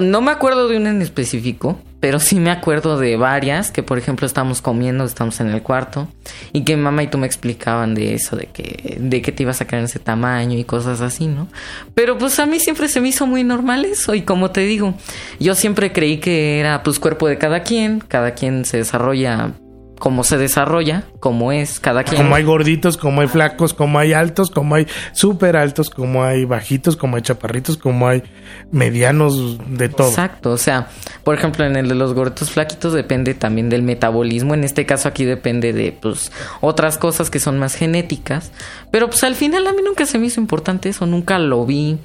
No 0.00 0.20
me 0.20 0.30
acuerdo 0.30 0.68
de 0.68 0.76
una 0.76 0.90
en 0.90 1.00
específico, 1.00 1.78
pero 2.00 2.20
sí 2.20 2.38
me 2.38 2.50
acuerdo 2.50 2.98
de 2.98 3.16
varias 3.16 3.70
que, 3.70 3.82
por 3.82 3.96
ejemplo, 3.98 4.26
estamos 4.26 4.60
comiendo, 4.60 5.04
estamos 5.04 5.40
en 5.40 5.48
el 5.48 5.62
cuarto 5.62 6.08
y 6.52 6.62
que 6.64 6.76
mamá 6.76 7.02
y 7.02 7.08
tú 7.08 7.18
me 7.18 7.26
explicaban 7.26 7.94
de 7.94 8.14
eso, 8.14 8.36
de 8.36 8.46
que, 8.46 8.98
de 9.00 9.22
que 9.22 9.32
te 9.32 9.42
ibas 9.42 9.60
a 9.60 9.66
quedar 9.66 9.80
en 9.80 9.86
ese 9.86 9.98
tamaño 9.98 10.58
y 10.58 10.64
cosas 10.64 11.00
así, 11.00 11.26
¿no? 11.26 11.48
Pero 11.94 12.18
pues 12.18 12.38
a 12.38 12.46
mí 12.46 12.60
siempre 12.60 12.88
se 12.88 13.00
me 13.00 13.08
hizo 13.08 13.26
muy 13.26 13.44
normal 13.44 13.84
eso 13.86 14.14
y 14.14 14.22
como 14.22 14.50
te 14.50 14.60
digo, 14.60 14.94
yo 15.40 15.54
siempre 15.54 15.92
creí 15.92 16.18
que 16.18 16.60
era 16.60 16.82
pues 16.82 16.98
cuerpo 16.98 17.26
de 17.26 17.38
cada 17.38 17.62
quien, 17.62 18.00
cada 18.00 18.32
quien 18.32 18.64
se 18.64 18.76
desarrolla 18.76 19.54
cómo 19.98 20.24
se 20.24 20.38
desarrolla, 20.38 21.04
cómo 21.20 21.52
es 21.52 21.80
cada 21.80 22.04
quien. 22.04 22.22
Como 22.22 22.34
hay 22.34 22.44
gorditos, 22.44 22.96
como 22.96 23.20
hay 23.20 23.28
flacos, 23.28 23.74
como 23.74 23.98
hay 23.98 24.12
altos, 24.12 24.50
como 24.50 24.74
hay 24.74 24.86
súper 25.12 25.56
altos, 25.56 25.90
como 25.90 26.24
hay 26.24 26.44
bajitos, 26.44 26.96
como 26.96 27.16
hay 27.16 27.22
chaparritos, 27.22 27.76
como 27.76 28.08
hay 28.08 28.22
medianos, 28.70 29.58
de 29.68 29.88
todo. 29.88 30.08
Exacto, 30.08 30.52
o 30.52 30.56
sea, 30.56 30.88
por 31.24 31.34
ejemplo, 31.34 31.64
en 31.64 31.76
el 31.76 31.88
de 31.88 31.94
los 31.94 32.14
gorditos 32.14 32.50
flaquitos 32.50 32.92
depende 32.92 33.34
también 33.34 33.68
del 33.68 33.82
metabolismo, 33.82 34.54
en 34.54 34.64
este 34.64 34.86
caso 34.86 35.08
aquí 35.08 35.24
depende 35.24 35.72
de 35.72 35.92
pues 35.92 36.32
otras 36.60 36.98
cosas 36.98 37.30
que 37.30 37.40
son 37.40 37.58
más 37.58 37.74
genéticas, 37.74 38.52
pero 38.90 39.08
pues 39.08 39.24
al 39.24 39.34
final 39.34 39.66
a 39.66 39.72
mí 39.72 39.82
nunca 39.84 40.06
se 40.06 40.18
me 40.18 40.26
hizo 40.26 40.40
importante 40.40 40.88
eso, 40.88 41.06
nunca 41.06 41.38
lo 41.38 41.66
vi 41.66 41.98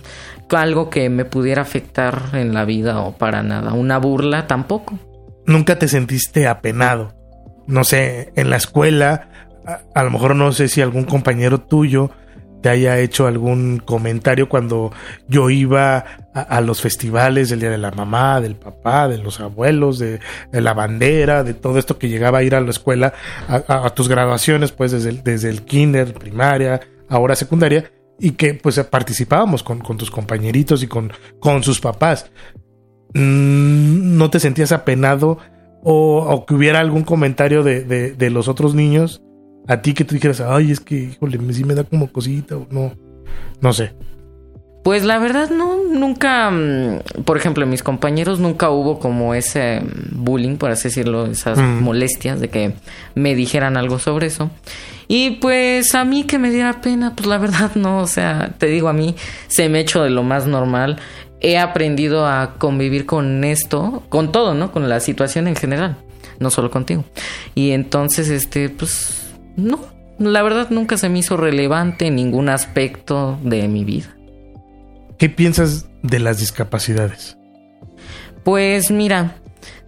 algo 0.50 0.90
que 0.92 1.10
me 1.10 1.26
pudiera 1.26 1.64
afectar 1.64 2.30
en 2.34 2.54
la 2.54 2.64
vida 2.66 3.00
o 3.00 3.18
para 3.18 3.42
nada, 3.42 3.74
una 3.74 3.98
burla 3.98 4.46
tampoco. 4.46 5.00
Nunca 5.46 5.80
te 5.80 5.88
sentiste 5.88 6.48
apenado 6.48 7.23
no 7.68 7.84
sé, 7.84 8.32
en 8.36 8.50
la 8.50 8.58
escuela, 8.58 9.30
a, 9.94 10.04
lo 10.04 10.12
mejor 10.12 10.36
no 10.36 10.52
sé 10.52 10.68
si 10.68 10.82
algún 10.82 11.06
compañero 11.06 11.60
tuyo 11.62 12.12
te 12.62 12.70
haya 12.70 12.98
hecho 13.00 13.28
algún 13.28 13.80
comentario 13.84 14.48
cuando 14.48 14.92
yo 15.28 15.50
iba 15.50 15.98
a, 16.34 16.62
los 16.62 16.82
festivales 16.82 17.50
del 17.50 17.60
Día 17.60 17.70
de 17.70 17.78
la 17.78 17.92
Mamá, 17.92 18.40
del 18.40 18.56
Papá, 18.56 19.10
de 19.10 19.18
los 19.18 19.42
abuelos, 19.42 20.00
de, 20.00 20.22
la 20.52 20.74
bandera, 20.74 21.44
de 21.44 21.54
todo 21.54 21.78
esto 21.78 22.00
que 22.00 22.08
llegaba 22.08 22.38
a 22.38 22.44
ir 22.44 22.56
a 22.56 22.62
la 22.62 22.70
escuela, 22.70 23.14
a, 23.50 23.90
tus 23.90 24.08
graduaciones, 24.08 24.72
pues 24.72 24.94
desde 24.94 25.10
el, 25.10 25.24
desde 25.24 25.50
el 25.50 25.64
kinder, 25.64 26.14
primaria, 26.14 26.80
ahora 27.10 27.36
secundaria, 27.36 27.92
y 28.18 28.32
que 28.32 28.54
pues 28.54 28.80
participábamos 28.80 29.62
con, 29.62 29.80
con 29.80 29.98
tus 29.98 30.10
compañeritos 30.10 30.84
y 30.84 30.88
con, 30.88 31.12
con 31.42 31.64
sus 31.64 31.82
papás. 31.82 32.32
Mm, 33.14 34.18
¿No 34.18 34.30
te 34.30 34.40
sentías 34.40 34.72
apenado 34.72 35.38
o, 35.84 36.18
o 36.30 36.46
que 36.46 36.54
hubiera 36.54 36.80
algún 36.80 37.04
comentario 37.04 37.64
de, 37.64 37.84
de, 37.84 38.14
de 38.14 38.30
los 38.30 38.48
otros 38.48 38.74
niños 38.76 39.22
a 39.68 39.82
ti 39.82 39.94
que 39.94 40.04
tú 40.04 40.16
dijeras, 40.16 40.42
ay, 40.42 40.72
es 40.72 40.80
que, 40.80 40.96
híjole, 40.96 41.40
sí 41.54 41.64
me 41.64 41.74
da 41.76 41.84
como 41.84 42.12
cosita 42.12 42.58
o 42.58 42.68
no, 42.70 42.94
no 43.62 43.74
sé. 43.74 43.94
Pues 44.84 45.06
la 45.06 45.18
verdad 45.18 45.50
no, 45.50 45.78
nunca, 45.84 46.52
mm, 46.52 47.24
por 47.24 47.38
ejemplo, 47.38 47.64
en 47.64 47.70
mis 47.70 47.84
compañeros 47.84 48.42
nunca 48.42 48.70
hubo 48.70 49.00
como 49.00 49.34
ese 49.34 49.80
mm, 49.80 50.24
bullying, 50.26 50.58
por 50.58 50.72
así 50.72 50.90
decirlo, 50.90 51.26
esas 51.28 51.58
Mm. 51.58 51.82
molestias 51.82 52.42
de 52.42 52.50
que 52.50 52.74
me 53.16 53.34
dijeran 53.36 53.78
algo 53.78 54.00
sobre 54.00 54.28
eso. 54.28 54.50
Y 55.08 55.32
pues 55.32 55.96
a 55.96 56.04
mí 56.04 56.24
que 56.24 56.38
me 56.40 56.50
diera 56.50 56.82
pena, 56.82 57.14
pues 57.16 57.28
la 57.28 57.38
verdad 57.38 57.72
no, 57.76 58.00
o 58.00 58.08
sea, 58.08 58.56
te 58.58 58.66
digo, 58.68 58.90
a 58.90 58.94
mí 58.94 59.16
se 59.48 59.70
me 59.70 59.80
hecho 59.80 60.04
de 60.04 60.10
lo 60.10 60.24
más 60.24 60.48
normal. 60.48 60.98
He 61.44 61.58
aprendido 61.58 62.26
a 62.26 62.56
convivir 62.58 63.06
con 63.06 63.44
esto, 63.44 64.04
con 64.10 64.32
todo, 64.32 64.56
¿no? 64.56 64.72
Con 64.72 64.90
la 64.90 65.00
situación 65.00 65.48
en 65.48 65.56
general, 65.56 65.98
no 66.40 66.50
solo 66.50 66.72
contigo. 66.72 67.04
Y 67.54 67.72
entonces, 67.72 68.30
este, 68.30 68.70
pues, 68.70 69.36
no, 69.56 69.80
la 70.18 70.42
verdad 70.42 70.70
nunca 70.72 70.98
se 70.98 71.10
me 71.10 71.20
hizo 71.20 71.38
relevante 71.38 72.08
en 72.08 72.16
ningún 72.16 72.50
aspecto 72.50 73.38
de 73.44 73.68
mi 73.68 73.84
vida. 73.84 74.16
¿Qué 75.18 75.30
piensas 75.30 75.88
de 76.02 76.20
las 76.20 76.40
discapacidades? 76.40 77.38
Pues 78.44 78.92
mira, 78.92 79.36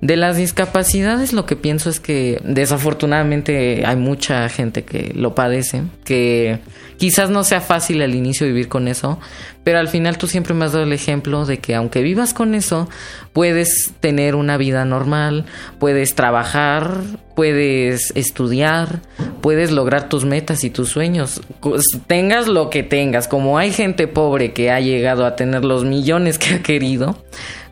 de 0.02 0.18
las 0.18 0.38
discapacidades 0.38 1.34
lo 1.34 1.46
que 1.46 1.56
pienso 1.56 1.90
es 1.90 2.00
que 2.00 2.40
desafortunadamente 2.44 3.84
hay 3.86 3.96
mucha 3.96 4.48
gente 4.50 4.84
que 4.84 5.12
lo 5.16 5.34
padece, 5.34 5.84
que 6.04 6.60
quizás 6.98 7.30
no 7.30 7.44
sea 7.44 7.62
fácil 7.62 8.02
al 8.02 8.14
inicio 8.14 8.46
vivir 8.46 8.68
con 8.68 8.88
eso, 8.88 9.20
pero 9.64 9.80
al 9.80 9.88
final 9.88 10.18
tú 10.18 10.28
siempre 10.28 10.54
me 10.54 10.66
has 10.66 10.74
dado 10.74 10.84
el 10.84 10.94
ejemplo 10.94 11.46
de 11.46 11.58
que 11.58 11.76
aunque 11.76 12.02
vivas 12.02 12.34
con 12.34 12.56
eso, 12.56 12.88
puedes 13.34 13.94
tener 14.00 14.36
una 14.36 14.58
vida 14.58 14.86
normal, 14.86 15.46
puedes 15.80 16.14
trabajar, 16.14 17.02
puedes 17.36 18.12
estudiar, 18.16 19.02
puedes 19.42 19.72
lograr 19.72 20.08
tus 20.08 20.24
metas 20.24 20.64
y 20.64 20.70
tus 20.70 20.90
sueños, 20.90 21.42
tengas 22.08 22.48
lo 22.48 22.70
que 22.70 22.84
tengas, 22.84 23.28
como 23.28 23.58
hay 23.58 23.72
gente 23.72 24.08
pobre 24.08 24.54
que 24.54 24.72
ha 24.72 24.80
llegado 24.80 25.26
a 25.26 25.36
tener 25.36 25.66
los 25.66 25.84
millones 25.84 26.38
que 26.38 26.56
ha 26.56 26.62
querido, 26.62 27.18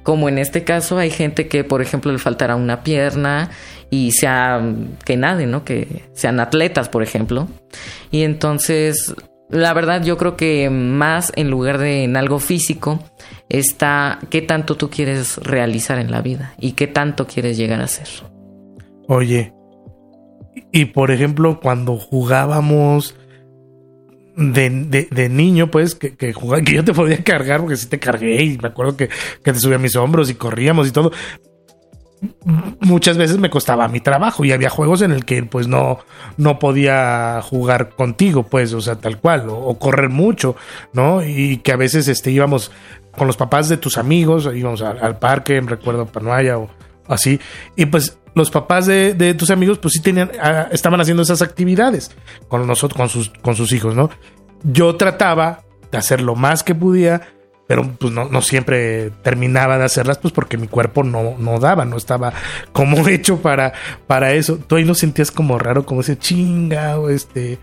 como 0.03 0.29
en 0.29 0.37
este 0.37 0.63
caso 0.63 0.97
hay 0.97 1.09
gente 1.09 1.47
que, 1.47 1.63
por 1.63 1.81
ejemplo, 1.81 2.11
le 2.11 2.19
faltará 2.19 2.55
una 2.55 2.83
pierna 2.83 3.49
y 3.89 4.11
sea 4.11 4.61
que 5.05 5.17
nadie, 5.17 5.47
¿no? 5.47 5.63
Que 5.63 6.03
sean 6.13 6.39
atletas, 6.39 6.89
por 6.89 7.03
ejemplo. 7.03 7.47
Y 8.11 8.23
entonces, 8.23 9.15
la 9.49 9.73
verdad, 9.73 10.03
yo 10.03 10.17
creo 10.17 10.35
que 10.35 10.69
más 10.69 11.31
en 11.35 11.49
lugar 11.49 11.77
de 11.77 12.03
en 12.03 12.17
algo 12.17 12.39
físico 12.39 12.99
está 13.49 14.19
qué 14.29 14.41
tanto 14.41 14.75
tú 14.75 14.89
quieres 14.89 15.37
realizar 15.37 15.99
en 15.99 16.11
la 16.11 16.21
vida 16.21 16.53
y 16.59 16.73
qué 16.73 16.87
tanto 16.87 17.27
quieres 17.27 17.57
llegar 17.57 17.81
a 17.81 17.87
ser. 17.87 18.07
Oye, 19.07 19.53
y 20.71 20.85
por 20.85 21.11
ejemplo, 21.11 21.59
cuando 21.61 21.97
jugábamos 21.97 23.15
de, 24.35 24.69
de, 24.69 25.07
de 25.11 25.29
niño, 25.29 25.69
pues, 25.69 25.95
que, 25.95 26.15
que, 26.15 26.33
jugaba, 26.33 26.63
que 26.63 26.73
yo 26.73 26.83
te 26.83 26.93
podía 26.93 27.23
cargar, 27.23 27.61
porque 27.61 27.77
sí 27.77 27.87
te 27.87 27.99
cargué 27.99 28.43
y 28.43 28.57
me 28.57 28.69
acuerdo 28.69 28.97
que, 28.97 29.09
que 29.43 29.53
te 29.53 29.59
subía 29.59 29.75
a 29.75 29.79
mis 29.79 29.95
hombros 29.95 30.29
y 30.29 30.35
corríamos 30.35 30.87
y 30.87 30.91
todo. 30.91 31.11
Muchas 32.79 33.17
veces 33.17 33.37
me 33.37 33.49
costaba 33.49 33.87
mi 33.89 33.99
trabajo 33.99 34.45
y 34.45 34.53
había 34.53 34.69
juegos 34.69 35.01
en 35.01 35.11
el 35.11 35.25
que 35.25 35.43
pues 35.43 35.67
no, 35.67 35.99
no 36.37 36.57
podía 36.57 37.41
jugar 37.41 37.89
contigo, 37.89 38.43
pues, 38.43 38.73
o 38.73 38.79
sea, 38.79 38.95
tal 38.95 39.19
cual, 39.19 39.47
o, 39.49 39.77
correr 39.77 40.09
mucho, 40.09 40.55
¿no? 40.93 41.21
Y 41.21 41.57
que 41.57 41.73
a 41.73 41.77
veces 41.77 42.07
este, 42.07 42.31
íbamos 42.31 42.71
con 43.17 43.27
los 43.27 43.35
papás 43.35 43.67
de 43.67 43.75
tus 43.75 43.97
amigos, 43.97 44.49
íbamos 44.55 44.81
al, 44.81 44.99
al 45.03 45.19
parque, 45.19 45.59
recuerdo 45.59 46.05
Panuaya 46.05 46.57
o 46.57 46.69
así, 47.07 47.39
y 47.75 47.87
pues 47.87 48.17
los 48.35 48.51
papás 48.51 48.85
de, 48.85 49.13
de, 49.13 49.33
tus 49.33 49.49
amigos 49.49 49.79
pues 49.79 49.93
sí 49.93 50.01
tenían, 50.01 50.31
ah, 50.41 50.67
estaban 50.71 50.99
haciendo 50.99 51.23
esas 51.23 51.41
actividades 51.41 52.11
con 52.47 52.65
nosotros, 52.65 52.97
con 52.97 53.09
sus, 53.09 53.29
con 53.29 53.55
sus 53.55 53.71
hijos, 53.71 53.95
¿no? 53.95 54.09
Yo 54.63 54.95
trataba 54.95 55.63
de 55.91 55.97
hacer 55.97 56.21
lo 56.21 56.35
más 56.35 56.63
que 56.63 56.73
podía, 56.73 57.21
pero 57.67 57.87
pues 57.97 58.11
no, 58.11 58.25
no 58.25 58.41
siempre 58.41 59.11
terminaba 59.21 59.77
de 59.77 59.85
hacerlas, 59.85 60.17
pues 60.17 60.33
porque 60.33 60.57
mi 60.57 60.67
cuerpo 60.67 61.03
no, 61.03 61.35
no 61.37 61.59
daba, 61.59 61.85
no 61.85 61.97
estaba 61.97 62.33
como 62.71 63.07
hecho 63.07 63.37
para, 63.41 63.73
para 64.07 64.33
eso. 64.33 64.57
Tú 64.57 64.75
ahí 64.75 64.85
no 64.85 64.95
sentías 64.95 65.31
como 65.31 65.59
raro, 65.59 65.85
como 65.85 66.01
ese 66.01 66.17
chinga 66.17 66.99
o 66.99 67.09
este 67.09 67.59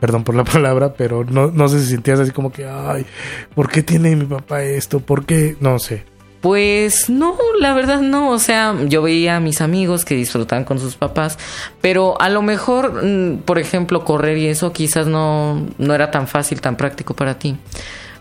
perdón 0.00 0.24
por 0.24 0.34
la 0.34 0.44
palabra, 0.52 0.94
pero 0.94 1.24
no, 1.24 1.50
no 1.50 1.68
sé 1.68 1.80
si 1.80 1.90
sentías 1.90 2.20
así 2.20 2.30
como 2.30 2.52
que, 2.52 2.66
ay, 2.66 3.06
¿por 3.54 3.70
qué 3.70 3.82
tiene 3.82 4.14
mi 4.16 4.24
papá 4.24 4.62
esto? 4.62 5.00
¿Por 5.00 5.26
qué? 5.26 5.56
No 5.60 5.78
sé. 5.78 6.04
Pues 6.40 7.08
no, 7.10 7.36
la 7.60 7.72
verdad 7.74 8.00
no, 8.00 8.30
o 8.30 8.38
sea, 8.38 8.74
yo 8.86 9.02
veía 9.02 9.36
a 9.36 9.40
mis 9.40 9.60
amigos 9.60 10.04
que 10.04 10.14
disfrutaban 10.14 10.64
con 10.64 10.78
sus 10.78 10.94
papás, 10.94 11.38
pero 11.80 12.20
a 12.20 12.28
lo 12.28 12.42
mejor, 12.42 13.04
mm, 13.04 13.38
por 13.38 13.58
ejemplo, 13.58 14.04
correr 14.04 14.38
y 14.38 14.46
eso 14.46 14.72
quizás 14.72 15.06
no, 15.06 15.66
no 15.78 15.94
era 15.94 16.10
tan 16.10 16.28
fácil, 16.28 16.60
tan 16.60 16.76
práctico 16.76 17.14
para 17.14 17.38
ti. 17.38 17.56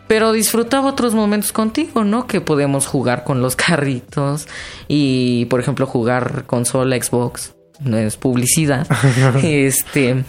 Pero 0.07 0.31
disfrutaba 0.31 0.89
otros 0.89 1.15
momentos 1.15 1.51
contigo, 1.51 2.03
¿no? 2.03 2.27
Que 2.27 2.41
podemos 2.41 2.85
jugar 2.85 3.23
con 3.23 3.41
los 3.41 3.55
carritos 3.55 4.47
y, 4.87 5.45
por 5.45 5.59
ejemplo, 5.59 5.85
jugar 5.87 6.45
consola, 6.45 6.95
Xbox. 7.01 7.54
No 7.79 7.97
es 7.97 8.17
publicidad. 8.17 8.87
este. 9.43 10.23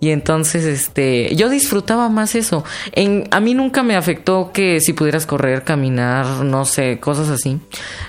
Y 0.00 0.10
entonces, 0.10 0.64
este, 0.64 1.34
yo 1.34 1.48
disfrutaba 1.48 2.08
más 2.08 2.34
eso. 2.34 2.64
En, 2.92 3.28
a 3.30 3.40
mí 3.40 3.54
nunca 3.54 3.82
me 3.82 3.96
afectó 3.96 4.50
que 4.52 4.80
si 4.80 4.92
pudieras 4.92 5.26
correr, 5.26 5.62
caminar, 5.62 6.26
no 6.44 6.64
sé, 6.64 6.98
cosas 6.98 7.28
así. 7.30 7.58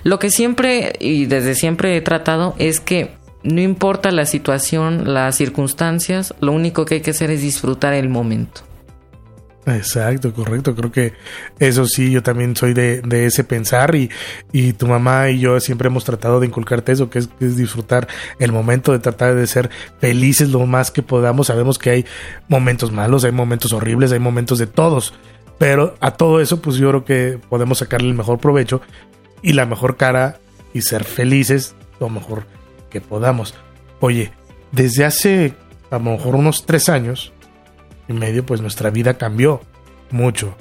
Lo 0.03 0.19
que 0.19 0.29
siempre 0.29 0.93
y 0.99 1.25
desde 1.25 1.55
siempre 1.55 1.95
he 1.95 2.01
tratado 2.01 2.55
es 2.57 2.79
que 2.79 3.11
no 3.43 3.61
importa 3.61 4.11
la 4.11 4.25
situación, 4.25 5.13
las 5.13 5.35
circunstancias, 5.35 6.33
lo 6.41 6.51
único 6.51 6.85
que 6.85 6.95
hay 6.95 7.01
que 7.01 7.11
hacer 7.11 7.29
es 7.29 7.41
disfrutar 7.41 7.93
el 7.93 8.09
momento. 8.09 8.61
Exacto, 9.67 10.31
correcto. 10.33 10.75
Creo 10.75 10.91
que 10.91 11.13
eso 11.59 11.87
sí, 11.87 12.11
yo 12.11 12.21
también 12.21 12.55
soy 12.55 12.73
de, 12.73 13.01
ese 13.25 13.43
pensar 13.43 13.95
y, 13.95 14.11
y, 14.51 14.73
tu 14.73 14.87
mamá 14.87 15.29
y 15.29 15.39
yo 15.39 15.59
siempre 15.59 15.87
hemos 15.87 16.05
tratado 16.05 16.39
de 16.39 16.47
inculcarte 16.47 16.91
eso, 16.91 17.09
que 17.09 17.19
es, 17.19 17.27
que 17.27 17.45
es, 17.45 17.57
disfrutar 17.57 18.07
el 18.39 18.51
momento, 18.51 18.91
de 18.91 18.99
tratar 18.99 19.33
de 19.33 19.47
ser 19.47 19.71
felices 19.99 20.49
lo 20.49 20.65
más 20.67 20.91
que 20.91 21.01
podamos. 21.01 21.47
Sabemos 21.47 21.79
que 21.79 21.89
hay 21.89 22.05
momentos 22.47 22.91
malos, 22.91 23.23
hay 23.23 23.31
momentos 23.31 23.73
horribles, 23.73 24.11
hay 24.11 24.19
momentos 24.19 24.59
de 24.59 24.67
todos, 24.67 25.13
pero 25.57 25.95
a 25.99 26.11
todo 26.11 26.41
eso 26.41 26.61
pues 26.61 26.75
yo 26.77 26.89
creo 26.89 27.05
que 27.05 27.39
podemos 27.49 27.79
sacarle 27.79 28.09
el 28.09 28.15
mejor 28.15 28.37
provecho 28.37 28.81
y 29.41 29.53
la 29.53 29.65
mejor 29.65 29.97
cara 29.97 30.39
y 30.73 30.81
ser 30.81 31.03
felices 31.03 31.75
lo 31.99 32.09
mejor 32.09 32.45
que 32.91 33.01
podamos. 33.01 33.55
Oye, 33.99 34.31
desde 34.71 35.05
hace 35.05 35.53
a 35.89 35.97
lo 35.97 36.11
mejor 36.11 36.35
unos 36.35 36.65
tres 36.65 36.89
años, 36.89 37.33
y 38.07 38.13
medio, 38.13 38.45
pues 38.45 38.61
nuestra 38.61 38.89
vida 38.89 39.15
cambió 39.15 39.61
mucho. 40.11 40.55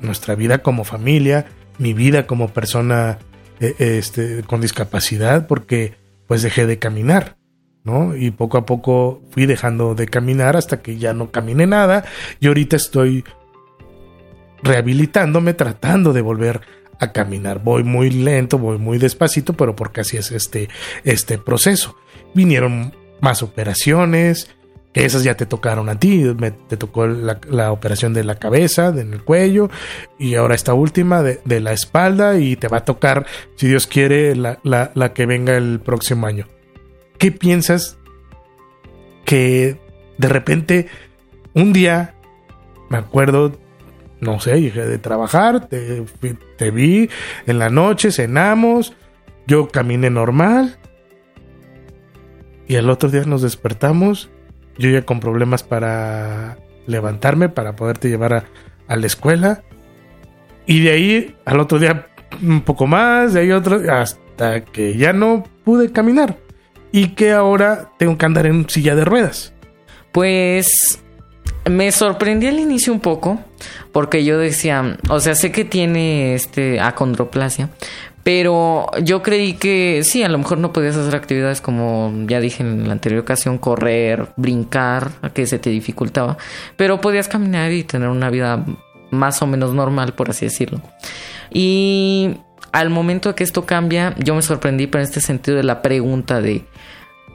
Nuestra 0.00 0.34
vida 0.34 0.58
como 0.58 0.84
familia, 0.84 1.46
mi 1.78 1.94
vida 1.94 2.26
como 2.26 2.48
persona 2.48 3.18
eh, 3.60 3.74
este, 3.78 4.42
con 4.42 4.60
discapacidad, 4.60 5.46
porque 5.46 5.94
pues 6.26 6.42
dejé 6.42 6.66
de 6.66 6.78
caminar, 6.78 7.36
¿no? 7.84 8.16
Y 8.16 8.30
poco 8.30 8.58
a 8.58 8.66
poco 8.66 9.22
fui 9.30 9.46
dejando 9.46 9.94
de 9.94 10.06
caminar 10.06 10.56
hasta 10.56 10.82
que 10.82 10.98
ya 10.98 11.14
no 11.14 11.30
caminé 11.30 11.66
nada 11.66 12.04
y 12.40 12.48
ahorita 12.48 12.76
estoy 12.76 13.24
rehabilitándome, 14.62 15.54
tratando 15.54 16.12
de 16.12 16.20
volver 16.20 16.60
a 16.98 17.12
caminar. 17.12 17.62
Voy 17.62 17.84
muy 17.84 18.10
lento, 18.10 18.58
voy 18.58 18.78
muy 18.78 18.98
despacito, 18.98 19.54
pero 19.54 19.76
porque 19.76 20.00
así 20.00 20.16
es 20.16 20.32
este, 20.32 20.68
este 21.04 21.38
proceso. 21.38 21.96
Vinieron 22.34 22.94
más 23.20 23.42
operaciones, 23.42 24.50
esas 25.04 25.24
ya 25.24 25.36
te 25.36 25.44
tocaron 25.44 25.88
a 25.90 25.98
ti, 25.98 26.24
me, 26.38 26.50
te 26.52 26.76
tocó 26.76 27.06
la, 27.06 27.38
la, 27.50 27.70
operación 27.70 28.14
de 28.14 28.24
la 28.24 28.36
cabeza, 28.36 28.92
de, 28.92 29.02
en 29.02 29.12
el 29.12 29.22
cuello, 29.22 29.68
y 30.18 30.36
ahora 30.36 30.54
esta 30.54 30.72
última 30.72 31.22
de, 31.22 31.40
de, 31.44 31.60
la 31.60 31.72
espalda, 31.72 32.38
y 32.38 32.56
te 32.56 32.68
va 32.68 32.78
a 32.78 32.84
tocar, 32.84 33.26
si 33.56 33.68
Dios 33.68 33.86
quiere, 33.86 34.34
la, 34.34 34.58
la, 34.62 34.92
la, 34.94 35.12
que 35.12 35.26
venga 35.26 35.56
el 35.56 35.80
próximo 35.80 36.26
año. 36.26 36.46
¿Qué 37.18 37.30
piensas 37.30 37.98
que 39.26 39.78
de 40.16 40.28
repente, 40.28 40.88
un 41.52 41.74
día, 41.74 42.14
me 42.88 42.96
acuerdo, 42.96 43.58
no 44.20 44.40
sé, 44.40 44.52
de 44.52 44.98
trabajar, 44.98 45.68
te, 45.68 46.04
te 46.56 46.70
vi 46.70 47.10
en 47.46 47.58
la 47.58 47.68
noche, 47.68 48.12
cenamos, 48.12 48.94
yo 49.46 49.68
caminé 49.68 50.08
normal, 50.08 50.78
y 52.66 52.76
el 52.76 52.88
otro 52.88 53.10
día 53.10 53.24
nos 53.26 53.42
despertamos 53.42 54.30
yo 54.78 54.90
ya 54.90 55.02
con 55.02 55.20
problemas 55.20 55.62
para 55.62 56.58
levantarme, 56.86 57.48
para 57.48 57.76
poderte 57.76 58.08
llevar 58.08 58.46
a, 58.88 58.96
la 58.96 59.06
escuela. 59.06 59.62
Y 60.66 60.82
de 60.82 60.90
ahí 60.90 61.36
al 61.44 61.60
otro 61.60 61.78
día 61.78 62.08
un 62.42 62.62
poco 62.62 62.86
más, 62.86 63.34
de 63.34 63.40
ahí 63.40 63.52
otro, 63.52 63.80
hasta 63.92 64.64
que 64.64 64.96
ya 64.96 65.12
no 65.12 65.44
pude 65.64 65.92
caminar. 65.92 66.38
Y 66.92 67.08
que 67.10 67.32
ahora 67.32 67.90
tengo 67.98 68.16
que 68.16 68.26
andar 68.26 68.46
en 68.46 68.68
silla 68.68 68.94
de 68.94 69.04
ruedas. 69.04 69.52
Pues 70.12 71.00
me 71.68 71.90
sorprendí 71.92 72.46
al 72.46 72.58
inicio 72.58 72.92
un 72.92 73.00
poco, 73.00 73.40
porque 73.92 74.24
yo 74.24 74.38
decía, 74.38 74.98
o 75.08 75.20
sea, 75.20 75.34
sé 75.34 75.52
que 75.52 75.64
tiene 75.64 76.34
este 76.34 76.80
acondroplasia, 76.80 77.70
Pero 78.26 78.90
yo 79.04 79.22
creí 79.22 79.52
que 79.52 80.00
sí, 80.02 80.24
a 80.24 80.28
lo 80.28 80.36
mejor 80.38 80.58
no 80.58 80.72
podías 80.72 80.96
hacer 80.96 81.14
actividades 81.14 81.60
como 81.60 82.12
ya 82.26 82.40
dije 82.40 82.64
en 82.64 82.88
la 82.88 82.92
anterior 82.92 83.20
ocasión, 83.20 83.56
correr, 83.56 84.30
brincar, 84.34 85.12
que 85.32 85.46
se 85.46 85.60
te 85.60 85.70
dificultaba, 85.70 86.36
pero 86.76 87.00
podías 87.00 87.28
caminar 87.28 87.70
y 87.70 87.84
tener 87.84 88.08
una 88.08 88.28
vida 88.28 88.64
más 89.12 89.42
o 89.42 89.46
menos 89.46 89.74
normal, 89.74 90.14
por 90.14 90.28
así 90.28 90.46
decirlo. 90.46 90.80
Y 91.52 92.38
al 92.72 92.90
momento 92.90 93.36
que 93.36 93.44
esto 93.44 93.64
cambia, 93.64 94.16
yo 94.18 94.34
me 94.34 94.42
sorprendí 94.42 94.88
por 94.88 95.02
este 95.02 95.20
sentido 95.20 95.56
de 95.56 95.62
la 95.62 95.80
pregunta 95.80 96.40
de 96.40 96.64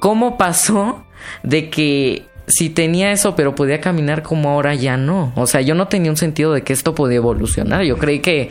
cómo 0.01 0.37
pasó 0.37 1.05
de 1.41 1.69
que 1.69 2.25
si 2.47 2.69
tenía 2.69 3.13
eso 3.13 3.33
pero 3.37 3.55
podía 3.55 3.79
caminar 3.79 4.23
como 4.23 4.49
ahora 4.49 4.75
ya 4.75 4.97
no. 4.97 5.31
O 5.37 5.47
sea, 5.47 5.61
yo 5.61 5.73
no 5.73 5.87
tenía 5.87 6.11
un 6.11 6.17
sentido 6.17 6.51
de 6.51 6.63
que 6.63 6.73
esto 6.73 6.93
podía 6.95 7.15
evolucionar. 7.15 7.83
Yo 7.83 7.97
creí 7.97 8.19
que 8.19 8.49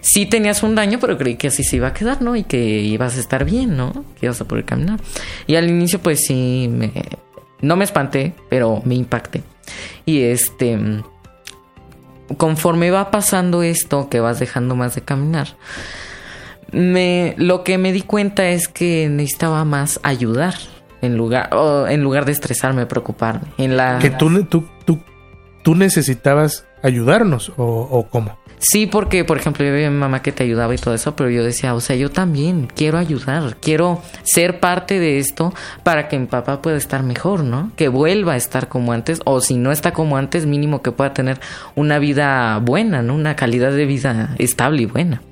sí 0.00 0.26
tenías 0.26 0.62
un 0.62 0.74
daño, 0.74 0.98
pero 1.00 1.16
creí 1.18 1.36
que 1.36 1.48
así 1.48 1.64
se 1.64 1.76
iba 1.76 1.88
a 1.88 1.92
quedar, 1.92 2.22
¿no? 2.22 2.36
Y 2.36 2.44
que 2.44 2.58
ibas 2.58 3.16
a 3.16 3.20
estar 3.20 3.44
bien, 3.44 3.76
¿no? 3.76 4.04
Que 4.18 4.26
ibas 4.26 4.40
a 4.40 4.44
poder 4.46 4.64
caminar. 4.64 5.00
Y 5.46 5.56
al 5.56 5.68
inicio 5.68 5.98
pues 6.00 6.24
sí, 6.26 6.68
me, 6.70 6.92
no 7.60 7.76
me 7.76 7.84
espanté, 7.84 8.34
pero 8.48 8.82
me 8.84 8.94
impacté. 8.94 9.42
Y 10.06 10.22
este 10.22 10.78
conforme 12.36 12.90
va 12.90 13.10
pasando 13.10 13.62
esto, 13.62 14.08
que 14.08 14.20
vas 14.20 14.38
dejando 14.38 14.76
más 14.76 14.94
de 14.94 15.00
caminar, 15.00 15.48
me, 16.72 17.34
lo 17.38 17.64
que 17.64 17.78
me 17.78 17.92
di 17.92 18.02
cuenta 18.02 18.48
es 18.48 18.68
que 18.68 19.08
necesitaba 19.08 19.64
más 19.64 19.98
ayudar 20.02 20.54
en 21.00 21.16
lugar, 21.16 21.50
en 21.88 22.02
lugar 22.02 22.24
de 22.24 22.32
estresarme, 22.32 22.86
preocuparme. 22.86 23.48
En 23.56 23.76
la, 23.76 23.98
que 23.98 24.10
tú, 24.10 24.44
tú, 24.44 24.68
tú, 24.84 25.00
tú 25.62 25.74
necesitabas 25.74 26.66
ayudarnos 26.82 27.52
o, 27.56 28.06
cómo? 28.10 28.38
Sí, 28.60 28.86
porque, 28.86 29.24
por 29.24 29.38
ejemplo, 29.38 29.64
yo 29.64 29.72
veía 29.72 29.86
a 29.86 29.90
mi 29.90 29.98
mamá 29.98 30.20
que 30.20 30.32
te 30.32 30.42
ayudaba 30.42 30.74
y 30.74 30.78
todo 30.78 30.92
eso, 30.92 31.14
pero 31.14 31.30
yo 31.30 31.44
decía, 31.44 31.74
o 31.74 31.80
sea, 31.80 31.94
yo 31.94 32.10
también 32.10 32.68
quiero 32.74 32.98
ayudar, 32.98 33.56
quiero 33.60 34.02
ser 34.24 34.58
parte 34.58 34.98
de 34.98 35.18
esto 35.18 35.54
para 35.84 36.08
que 36.08 36.18
mi 36.18 36.26
papá 36.26 36.60
pueda 36.60 36.76
estar 36.76 37.04
mejor, 37.04 37.44
¿no? 37.44 37.70
Que 37.76 37.86
vuelva 37.86 38.32
a 38.32 38.36
estar 38.36 38.68
como 38.68 38.92
antes, 38.92 39.20
o 39.24 39.40
si 39.40 39.56
no 39.56 39.70
está 39.70 39.92
como 39.92 40.16
antes, 40.16 40.46
mínimo 40.46 40.82
que 40.82 40.90
pueda 40.90 41.14
tener 41.14 41.38
una 41.76 42.00
vida 42.00 42.58
buena, 42.58 43.00
¿no? 43.00 43.14
Una 43.14 43.36
calidad 43.36 43.70
de 43.70 43.86
vida 43.86 44.34
estable 44.38 44.82
y 44.82 44.86
buena. 44.86 45.22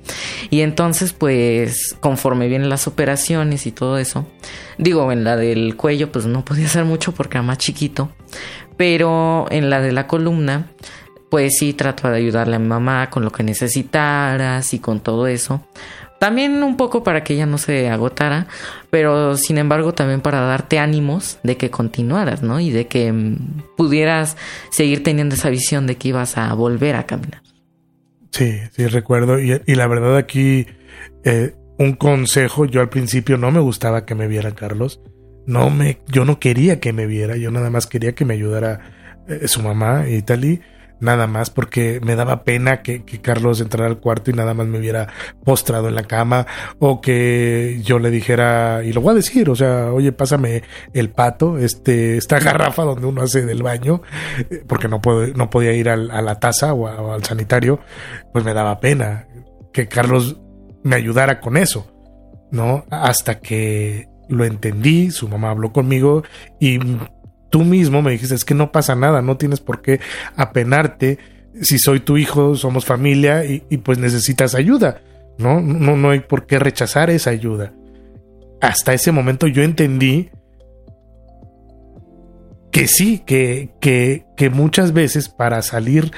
Y 0.49 0.61
entonces, 0.61 1.11
pues, 1.11 1.97
conforme 1.99 2.47
vienen 2.47 2.69
las 2.69 2.87
operaciones 2.87 3.67
y 3.67 3.73
todo 3.73 3.97
eso, 3.97 4.25
digo, 4.77 5.11
en 5.11 5.25
la 5.25 5.35
del 5.35 5.75
cuello, 5.75 6.11
pues 6.13 6.25
no 6.25 6.45
podía 6.45 6.67
hacer 6.67 6.85
mucho 6.85 7.11
porque 7.11 7.37
era 7.37 7.43
más 7.43 7.57
chiquito, 7.57 8.09
pero 8.77 9.47
en 9.49 9.69
la 9.69 9.81
de 9.81 9.91
la 9.91 10.07
columna, 10.07 10.67
pues 11.29 11.57
sí 11.57 11.73
trato 11.73 12.09
de 12.09 12.17
ayudarle 12.17 12.55
a 12.55 12.59
mi 12.59 12.67
mamá 12.67 13.09
con 13.09 13.23
lo 13.23 13.31
que 13.31 13.43
necesitaras 13.43 14.73
y 14.73 14.79
con 14.79 14.99
todo 14.99 15.27
eso. 15.27 15.67
También 16.19 16.63
un 16.63 16.77
poco 16.77 17.03
para 17.03 17.23
que 17.23 17.35
ella 17.35 17.45
no 17.45 17.59
se 17.59 17.89
agotara, 17.89 18.47
pero 18.89 19.37
sin 19.37 19.59
embargo 19.59 19.93
también 19.93 20.21
para 20.21 20.41
darte 20.41 20.79
ánimos 20.79 21.37
de 21.43 21.57
que 21.57 21.69
continuaras, 21.69 22.41
¿no? 22.41 22.59
Y 22.59 22.71
de 22.71 22.87
que 22.87 23.11
mm, 23.11 23.75
pudieras 23.77 24.35
seguir 24.71 25.03
teniendo 25.03 25.35
esa 25.35 25.49
visión 25.49 25.85
de 25.85 25.95
que 25.95 26.09
ibas 26.09 26.37
a 26.37 26.51
volver 26.53 26.95
a 26.95 27.05
caminar. 27.05 27.43
Sí, 28.31 28.59
sí, 28.71 28.87
recuerdo. 28.87 29.39
Y, 29.39 29.61
y 29.65 29.75
la 29.75 29.87
verdad 29.87 30.17
aquí, 30.17 30.65
eh, 31.23 31.53
un 31.77 31.93
consejo, 31.93 32.65
yo 32.65 32.81
al 32.81 32.89
principio 32.89 33.37
no 33.37 33.51
me 33.51 33.59
gustaba 33.59 34.05
que 34.05 34.15
me 34.15 34.27
viera 34.27 34.55
Carlos. 34.55 35.01
No 35.45 35.69
me, 35.69 35.99
yo 36.07 36.25
no 36.25 36.39
quería 36.39 36.79
que 36.79 36.93
me 36.93 37.05
viera, 37.05 37.37
yo 37.37 37.51
nada 37.51 37.69
más 37.69 37.85
quería 37.85 38.13
que 38.13 38.25
me 38.25 38.33
ayudara 38.33 39.23
eh, 39.27 39.47
su 39.47 39.61
mamá, 39.61 40.09
Italy 40.09 40.61
nada 40.99 41.27
más 41.27 41.49
porque 41.49 41.99
me 42.03 42.15
daba 42.15 42.43
pena 42.43 42.81
que, 42.81 43.03
Carlos 43.21 43.61
entrara 43.61 43.87
al 43.87 43.99
cuarto 43.99 44.31
y 44.31 44.33
nada 44.33 44.53
más 44.53 44.67
me 44.67 44.79
hubiera 44.79 45.07
postrado 45.43 45.87
en 45.87 45.95
la 45.95 46.03
cama 46.03 46.45
o 46.79 47.01
que 47.01 47.79
yo 47.83 47.99
le 47.99 48.09
dijera, 48.09 48.81
y 48.83 48.93
lo 48.93 49.01
voy 49.01 49.11
a 49.11 49.15
decir, 49.15 49.49
o 49.49 49.55
sea, 49.55 49.91
oye, 49.91 50.11
pásame 50.11 50.63
el 50.93 51.09
pato, 51.09 51.57
este, 51.57 52.17
esta 52.17 52.39
garrafa 52.41 52.83
donde 52.83 53.07
uno 53.07 53.21
hace 53.23 53.45
del 53.45 53.63
baño, 53.63 54.01
porque 54.67 54.87
no, 54.87 55.01
puedo, 55.01 55.27
no 55.27 55.49
podía 55.49 55.73
ir 55.73 55.89
a 55.89 55.95
la 55.97 56.39
taza 56.39 56.73
o, 56.73 57.13
al 57.13 57.23
sanitario, 57.23 57.79
pues 58.31 58.45
me 58.45 58.53
daba 58.53 58.79
pena 58.79 59.27
que 59.73 59.87
Carlos 59.87 60.39
me 60.83 60.95
ayudara 60.95 61.39
con 61.39 61.57
eso, 61.57 61.87
¿no? 62.51 62.85
Hasta 62.89 63.39
que 63.39 64.07
lo 64.29 64.45
entendí, 64.45 65.11
su 65.11 65.27
mamá 65.27 65.51
habló 65.51 65.71
conmigo 65.71 66.23
y 66.59 66.79
tú 67.49 67.63
mismo 67.63 68.01
me 68.01 68.11
dijiste, 68.11 68.35
es 68.35 68.45
que 68.45 68.53
no 68.53 68.71
pasa 68.71 68.95
nada, 68.95 69.21
no 69.21 69.37
tienes 69.37 69.59
por 69.59 69.81
qué 69.81 69.99
apenarte. 70.35 71.17
Si 71.61 71.79
soy 71.79 71.99
tu 71.99 72.17
hijo, 72.17 72.55
somos 72.55 72.85
familia 72.85 73.43
y, 73.45 73.77
pues 73.77 73.97
necesitas 73.97 74.53
ayuda, 74.53 75.01
¿no? 75.37 75.59
¿no? 75.59 75.97
No 75.97 76.11
hay 76.11 76.19
por 76.19 76.45
qué 76.45 76.59
rechazar 76.59 77.09
esa 77.09 77.31
ayuda. 77.31 77.73
Hasta 78.61 78.93
ese 78.93 79.11
momento 79.11 79.47
yo 79.47 79.63
entendí 79.63 80.29
que 82.71 82.87
sí, 82.87 83.23
que, 83.25 83.71
que, 83.79 84.25
que 84.35 84.49
muchas 84.49 84.93
veces 84.93 85.29
para 85.29 85.61
salir 85.63 86.11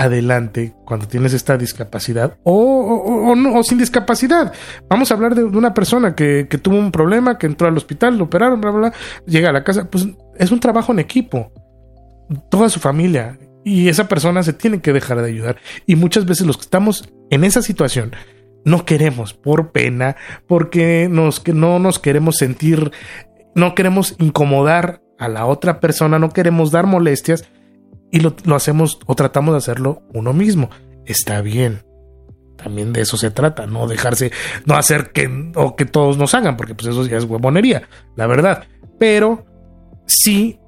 adelante 0.00 0.74
cuando 0.86 1.06
tienes 1.06 1.34
esta 1.34 1.58
discapacidad 1.58 2.38
o, 2.42 3.34
no, 3.36 3.62
sin 3.62 3.76
discapacidad. 3.76 4.52
Vamos 4.88 5.10
a 5.10 5.14
hablar 5.14 5.34
de, 5.34 5.44
una 5.44 5.74
persona 5.74 6.14
que, 6.14 6.46
que, 6.48 6.56
tuvo 6.56 6.78
un 6.78 6.90
problema, 6.90 7.36
que 7.36 7.46
entró 7.46 7.68
al 7.68 7.76
hospital, 7.76 8.16
lo 8.16 8.24
operaron, 8.24 8.60
bla, 8.60 8.70
bla, 8.70 8.80
bla, 8.80 8.92
llega 9.26 9.50
a 9.50 9.52
la 9.52 9.62
casa, 9.62 9.90
pues 9.90 10.08
es 10.38 10.50
un 10.50 10.58
trabajo 10.58 10.92
en 10.92 11.00
equipo. 11.00 11.52
Toda 12.50 12.70
su 12.70 12.80
familia. 12.80 13.38
Y 13.62 13.88
esa 13.88 14.08
persona 14.08 14.42
se 14.42 14.54
tiene 14.54 14.80
que 14.80 14.94
dejar 14.94 15.20
de 15.20 15.28
ayudar. 15.28 15.56
Y 15.84 15.96
muchas 15.96 16.24
veces 16.24 16.46
los 16.46 16.56
que 16.56 16.62
estamos 16.62 17.12
en 17.28 17.44
esa 17.44 17.60
situación 17.60 18.12
no 18.64 18.86
queremos 18.86 19.34
por 19.34 19.70
pena, 19.70 20.16
porque 20.46 21.08
nos, 21.10 21.40
que 21.40 21.52
no 21.52 21.78
nos 21.78 21.98
queremos 21.98 22.36
sentir, 22.36 22.90
no 23.54 23.74
queremos 23.74 24.16
incomodar 24.18 25.02
a 25.18 25.28
la 25.28 25.44
otra 25.44 25.78
persona, 25.78 26.18
no 26.18 26.30
queremos 26.30 26.70
dar 26.70 26.86
molestias 26.86 27.44
y 28.10 28.20
lo, 28.20 28.34
hacemos 28.54 28.98
o 29.06 29.14
tratamos 29.14 29.54
de 29.54 29.58
hacerlo 29.58 30.02
uno 30.12 30.32
mismo. 30.32 30.70
Está 31.06 31.40
bien. 31.40 31.82
También 32.56 32.92
de 32.92 33.00
eso 33.00 33.16
se 33.16 33.30
trata, 33.30 33.66
no 33.66 33.86
dejarse, 33.86 34.32
no 34.66 34.74
hacer 34.74 35.12
que, 35.12 35.52
o 35.54 35.76
que 35.76 35.86
todos 35.86 36.18
nos 36.18 36.34
hagan, 36.34 36.56
porque 36.56 36.74
pues 36.74 36.88
eso 36.88 37.06
ya 37.06 37.16
es 37.16 37.24
huevonería, 37.24 37.88
la 38.16 38.26
verdad. 38.26 38.64
Pero 38.98 39.46
sí 40.06 40.58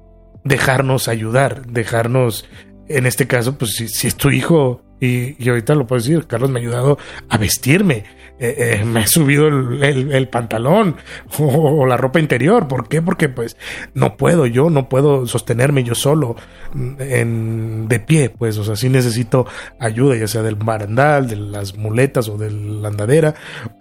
dejarnos 0.43 1.07
ayudar, 1.07 1.67
dejarnos, 1.67 2.45
en 2.87 3.05
este 3.05 3.27
caso, 3.27 3.57
pues 3.57 3.75
si, 3.75 4.07
es 4.07 4.15
tu 4.15 4.31
hijo, 4.31 4.81
y, 5.03 5.49
ahorita 5.49 5.75
lo 5.75 5.85
puedo 5.85 6.01
decir, 6.01 6.27
Carlos 6.27 6.49
me 6.49 6.59
ha 6.59 6.61
ayudado 6.61 6.97
a 7.27 7.37
vestirme, 7.37 8.05
eh, 8.39 8.79
eh, 8.79 8.85
me 8.85 9.01
he 9.01 9.07
subido 9.07 9.47
el, 9.47 10.27
pantalón 10.29 10.95
o, 11.39 11.85
la 11.85 11.97
ropa 11.97 12.19
interior. 12.19 12.67
¿Por 12.67 12.87
qué? 12.87 13.01
Porque 13.01 13.27
pues 13.27 13.57
no 13.93 14.15
puedo 14.15 14.45
yo, 14.45 14.69
no 14.69 14.87
puedo 14.87 15.27
sostenerme 15.27 15.83
yo 15.83 15.93
solo 15.93 16.35
en, 16.73 17.87
de 17.87 17.99
pie, 17.99 18.29
pues, 18.29 18.57
o 18.57 18.63
sea, 18.63 18.75
sí 18.75 18.89
necesito 18.89 19.45
ayuda, 19.79 20.15
ya 20.15 20.27
sea 20.27 20.41
del 20.41 20.55
barandal, 20.55 21.27
de 21.27 21.35
las 21.35 21.75
muletas 21.75 22.29
o 22.29 22.37
de 22.37 22.51
la 22.51 22.87
andadera 22.87 23.35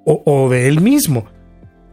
o, 0.05 0.23
o 0.27 0.51
de 0.51 0.67
él 0.67 0.81
mismo 0.81 1.27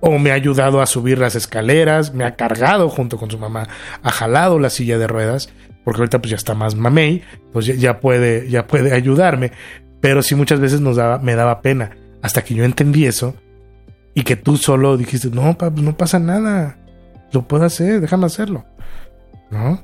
o 0.01 0.17
me 0.17 0.31
ha 0.31 0.35
ayudado 0.35 0.81
a 0.81 0.85
subir 0.85 1.19
las 1.19 1.35
escaleras, 1.35 2.13
me 2.13 2.23
ha 2.23 2.35
cargado 2.35 2.89
junto 2.89 3.17
con 3.17 3.29
su 3.29 3.37
mamá, 3.37 3.67
ha 4.01 4.11
jalado 4.11 4.57
la 4.57 4.69
silla 4.69 4.97
de 4.97 5.07
ruedas, 5.07 5.49
porque 5.89 6.01
ahorita 6.01 6.19
pues 6.19 6.29
ya 6.29 6.35
está 6.35 6.53
más 6.53 6.75
mamey, 6.75 7.23
pues 7.51 7.65
ya, 7.65 7.99
puede, 7.99 8.47
ya 8.47 8.67
puede 8.67 8.93
ayudarme, 8.93 9.53
pero 9.99 10.21
sí 10.21 10.35
muchas 10.35 10.59
veces 10.59 10.81
nos 10.81 10.97
daba, 10.97 11.17
me 11.17 11.33
daba 11.33 11.63
pena, 11.63 11.97
hasta 12.21 12.43
que 12.43 12.53
yo 12.53 12.63
entendí 12.63 13.07
eso 13.07 13.33
y 14.13 14.21
que 14.21 14.35
tú 14.35 14.57
solo 14.57 14.97
dijiste, 14.97 15.31
no, 15.31 15.57
no 15.77 15.97
pasa 15.97 16.19
nada, 16.19 16.77
lo 17.31 17.47
puedo 17.47 17.63
hacer, 17.63 18.01
déjame 18.01 18.27
hacerlo, 18.27 18.65
¿no? 19.49 19.83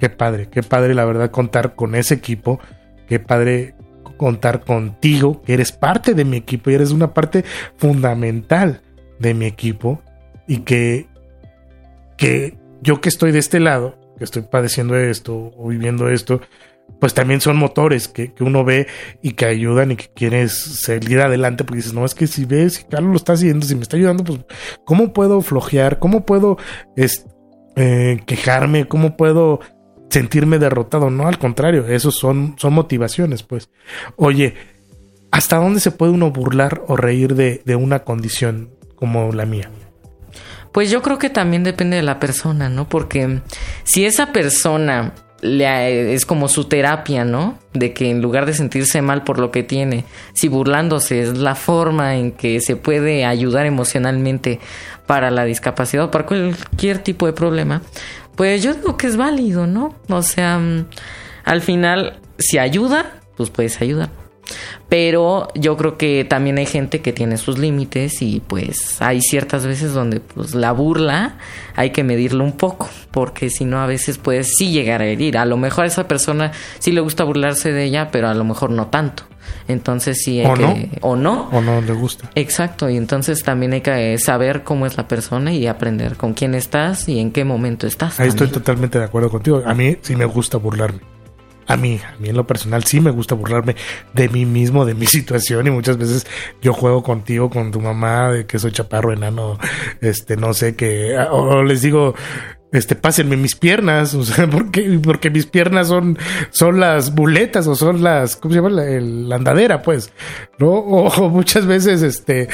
Qué 0.00 0.10
padre, 0.10 0.48
qué 0.50 0.64
padre 0.64 0.92
la 0.92 1.04
verdad 1.04 1.30
contar 1.30 1.76
con 1.76 1.94
ese 1.94 2.14
equipo, 2.14 2.58
qué 3.06 3.20
padre 3.20 3.76
contar 4.16 4.64
contigo, 4.64 5.40
que 5.42 5.54
eres 5.54 5.70
parte 5.70 6.14
de 6.14 6.24
mi 6.24 6.38
equipo 6.38 6.68
y 6.68 6.74
eres 6.74 6.90
una 6.90 7.14
parte 7.14 7.44
fundamental 7.76 8.82
de 9.20 9.34
mi 9.34 9.46
equipo. 9.46 10.02
Y 10.48 10.62
que, 10.62 11.06
que 12.16 12.58
yo 12.82 13.00
que 13.00 13.08
estoy 13.08 13.30
de 13.30 13.38
este 13.38 13.60
lado, 13.60 13.99
que 14.20 14.24
estoy 14.24 14.42
padeciendo 14.42 14.98
esto 14.98 15.50
o 15.56 15.68
viviendo 15.68 16.10
esto, 16.10 16.42
pues 17.00 17.14
también 17.14 17.40
son 17.40 17.56
motores 17.56 18.06
que, 18.06 18.34
uno 18.40 18.64
ve 18.64 18.86
y 19.22 19.32
que 19.32 19.46
ayudan 19.46 19.92
y 19.92 19.96
que 19.96 20.10
quieres 20.14 20.52
salir 20.52 21.20
adelante 21.20 21.64
porque 21.64 21.78
dices, 21.78 21.94
no, 21.94 22.04
es 22.04 22.14
que 22.14 22.26
si 22.26 22.44
ves, 22.44 22.74
si 22.74 22.84
Carlos 22.84 23.12
lo 23.12 23.16
está 23.16 23.32
haciendo, 23.32 23.64
si 23.64 23.74
me 23.74 23.80
está 23.80 23.96
ayudando, 23.96 24.22
pues, 24.22 24.40
¿cómo 24.84 25.14
puedo 25.14 25.40
flojear? 25.40 25.98
¿Cómo 25.98 26.26
puedo 26.26 26.58
eh, 27.76 28.20
quejarme? 28.26 28.86
¿Cómo 28.86 29.16
puedo 29.16 29.60
sentirme 30.10 30.58
derrotado? 30.58 31.08
No, 31.08 31.26
al 31.26 31.38
contrario, 31.38 31.88
esos 31.88 32.14
son, 32.16 32.56
son 32.58 32.74
motivaciones, 32.74 33.42
pues. 33.42 33.70
Oye, 34.16 34.52
¿hasta 35.30 35.56
dónde 35.56 35.80
se 35.80 35.92
puede 35.92 36.12
uno 36.12 36.30
burlar 36.30 36.82
o 36.88 36.94
reír 36.94 37.34
de, 37.34 37.62
de 37.64 37.74
una 37.74 38.04
condición? 38.04 38.78
como 39.00 39.32
la 39.32 39.46
mía? 39.46 39.70
Pues 40.72 40.90
yo 40.90 41.02
creo 41.02 41.18
que 41.18 41.30
también 41.30 41.64
depende 41.64 41.96
de 41.96 42.02
la 42.02 42.20
persona, 42.20 42.68
¿no? 42.68 42.88
Porque 42.88 43.40
si 43.84 44.04
esa 44.04 44.32
persona 44.32 45.12
le, 45.40 46.14
es 46.14 46.26
como 46.26 46.48
su 46.48 46.64
terapia, 46.64 47.24
¿no? 47.24 47.58
De 47.72 47.92
que 47.92 48.10
en 48.10 48.22
lugar 48.22 48.46
de 48.46 48.54
sentirse 48.54 49.02
mal 49.02 49.24
por 49.24 49.38
lo 49.38 49.50
que 49.50 49.62
tiene, 49.62 50.04
si 50.32 50.48
burlándose 50.48 51.22
es 51.22 51.38
la 51.38 51.54
forma 51.54 52.16
en 52.16 52.32
que 52.32 52.60
se 52.60 52.76
puede 52.76 53.24
ayudar 53.24 53.66
emocionalmente 53.66 54.60
para 55.06 55.30
la 55.30 55.44
discapacidad 55.44 56.04
o 56.04 56.10
para 56.10 56.26
cualquier 56.26 56.98
tipo 56.98 57.26
de 57.26 57.32
problema, 57.32 57.82
pues 58.36 58.62
yo 58.62 58.74
digo 58.74 58.96
que 58.96 59.06
es 59.06 59.16
válido, 59.16 59.66
¿no? 59.66 59.94
O 60.08 60.22
sea, 60.22 60.58
mm, 60.58 60.86
al 61.44 61.60
final, 61.62 62.20
si 62.38 62.58
ayuda, 62.58 63.20
pues 63.36 63.50
puedes 63.50 63.80
ayudar. 63.80 64.19
Pero 64.88 65.48
yo 65.54 65.76
creo 65.76 65.96
que 65.96 66.24
también 66.24 66.58
hay 66.58 66.66
gente 66.66 67.00
que 67.00 67.12
tiene 67.12 67.36
sus 67.36 67.58
límites 67.58 68.22
y 68.22 68.40
pues 68.40 69.00
hay 69.00 69.20
ciertas 69.20 69.64
veces 69.64 69.92
donde 69.92 70.20
pues 70.20 70.54
la 70.54 70.72
burla 70.72 71.38
hay 71.76 71.90
que 71.90 72.02
medirlo 72.02 72.44
un 72.44 72.52
poco, 72.52 72.88
porque 73.10 73.50
si 73.50 73.64
no 73.64 73.80
a 73.80 73.86
veces 73.86 74.18
puede 74.18 74.44
sí 74.44 74.72
llegar 74.72 75.00
a 75.00 75.06
herir. 75.06 75.38
A 75.38 75.44
lo 75.44 75.56
mejor 75.56 75.84
a 75.84 75.86
esa 75.88 76.08
persona 76.08 76.52
sí 76.78 76.92
le 76.92 77.00
gusta 77.00 77.24
burlarse 77.24 77.72
de 77.72 77.84
ella, 77.84 78.10
pero 78.10 78.28
a 78.28 78.34
lo 78.34 78.44
mejor 78.44 78.70
no 78.70 78.88
tanto. 78.88 79.24
Entonces 79.68 80.22
sí 80.22 80.40
hay 80.40 80.46
¿O 80.46 80.54
que... 80.54 80.62
no? 80.62 80.76
O 81.00 81.16
no. 81.16 81.48
O 81.52 81.60
no 81.60 81.80
le 81.80 81.92
gusta. 81.92 82.30
Exacto, 82.34 82.90
y 82.90 82.96
entonces 82.96 83.42
también 83.42 83.72
hay 83.72 83.80
que 83.80 84.18
saber 84.18 84.64
cómo 84.64 84.86
es 84.86 84.96
la 84.96 85.08
persona 85.08 85.52
y 85.52 85.66
aprender 85.66 86.16
con 86.16 86.34
quién 86.34 86.54
estás 86.54 87.08
y 87.08 87.18
en 87.18 87.30
qué 87.30 87.44
momento 87.44 87.86
estás. 87.86 88.18
Ahí 88.20 88.28
estoy 88.28 88.48
totalmente 88.48 88.98
de 88.98 89.04
acuerdo 89.04 89.30
contigo. 89.30 89.62
A 89.64 89.74
mí 89.74 89.96
sí 90.02 90.16
me 90.16 90.24
gusta 90.24 90.58
burlarme. 90.58 91.00
A 91.66 91.76
mí, 91.76 92.00
a 92.04 92.16
mí 92.18 92.28
en 92.28 92.36
lo 92.36 92.46
personal 92.46 92.84
sí 92.84 93.00
me 93.00 93.10
gusta 93.10 93.34
burlarme 93.34 93.76
de 94.12 94.28
mí 94.28 94.44
mismo, 94.44 94.84
de 94.84 94.94
mi 94.94 95.06
situación 95.18 95.66
y 95.66 95.70
muchas 95.70 95.96
veces 95.98 96.26
yo 96.60 96.72
juego 96.72 97.02
contigo, 97.02 97.50
con 97.50 97.70
tu 97.70 97.80
mamá, 97.80 98.30
de 98.30 98.46
que 98.46 98.58
soy 98.58 98.72
chaparro, 98.72 99.12
enano, 99.12 99.58
este, 100.00 100.36
no 100.36 100.52
sé, 100.54 100.74
que, 100.74 101.16
o 101.30 101.62
les 101.62 101.82
digo, 101.82 102.14
este, 102.72 102.94
pásenme 102.94 103.36
mis 103.36 103.56
piernas, 103.56 104.14
o 104.14 104.24
sea, 104.24 104.48
porque, 104.48 105.00
porque 105.02 105.30
mis 105.30 105.46
piernas 105.46 105.88
son, 105.88 106.18
son 106.50 106.80
las 106.80 107.14
buletas 107.14 107.66
o 107.66 107.74
son 107.74 108.02
las, 108.02 108.36
¿cómo 108.36 108.54
se 108.54 108.60
llama? 108.60 108.70
La, 108.70 109.36
andadera, 109.36 109.82
pues, 109.82 110.12
¿no? 110.58 110.70
O, 111.10 111.28
muchas 111.28 111.66
veces, 111.66 112.02
este, 112.02 112.48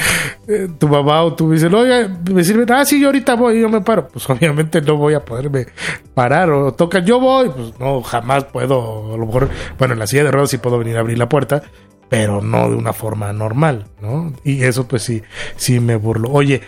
eh, 0.47 0.67
tu 0.79 0.87
mamá 0.87 1.23
o 1.23 1.33
tú 1.35 1.51
dicen, 1.51 1.73
oye, 1.73 2.07
me 2.31 2.43
sirven, 2.43 2.71
ah, 2.71 2.85
sí, 2.85 2.99
yo 2.99 3.07
ahorita 3.07 3.35
voy, 3.35 3.61
yo 3.61 3.69
me 3.69 3.81
paro. 3.81 4.07
Pues 4.07 4.29
obviamente 4.29 4.81
no 4.81 4.95
voy 4.97 5.13
a 5.13 5.23
poderme 5.23 5.67
parar 6.13 6.49
o 6.49 6.73
tocan, 6.73 7.05
yo 7.05 7.19
voy, 7.19 7.49
pues 7.49 7.79
no, 7.79 8.01
jamás 8.01 8.45
puedo, 8.45 9.13
a 9.13 9.17
lo 9.17 9.25
mejor, 9.25 9.49
bueno, 9.77 9.93
en 9.93 9.99
la 9.99 10.07
silla 10.07 10.23
de 10.23 10.31
ruedas 10.31 10.49
sí 10.49 10.57
puedo 10.57 10.77
venir 10.79 10.97
a 10.97 11.01
abrir 11.01 11.17
la 11.17 11.29
puerta, 11.29 11.61
pero 12.09 12.41
no 12.41 12.69
de 12.69 12.75
una 12.75 12.93
forma 12.93 13.31
normal, 13.33 13.85
¿no? 14.01 14.33
Y 14.43 14.63
eso 14.63 14.87
pues 14.87 15.03
sí, 15.03 15.21
sí 15.57 15.79
me 15.79 15.97
burlo. 15.97 16.31
Oye, 16.31 16.61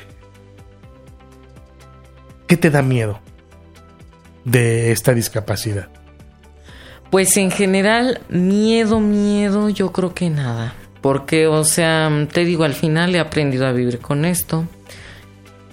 ¿qué 2.47 2.57
te 2.57 2.69
da 2.69 2.81
miedo 2.81 3.19
de 4.49 4.91
esta 4.91 5.13
discapacidad? 5.13 5.89
Pues 7.09 7.37
en 7.37 7.51
general, 7.51 8.21
miedo, 8.29 8.99
miedo, 8.99 9.69
yo 9.69 9.91
creo 9.91 10.13
que 10.13 10.29
nada. 10.29 10.73
Porque, 11.01 11.47
o 11.47 11.63
sea, 11.63 12.11
te 12.31 12.45
digo, 12.45 12.65
al 12.65 12.73
final 12.73 13.15
he 13.15 13.19
aprendido 13.19 13.65
a 13.65 13.71
vivir 13.71 13.99
con 13.99 14.25
esto. 14.25 14.67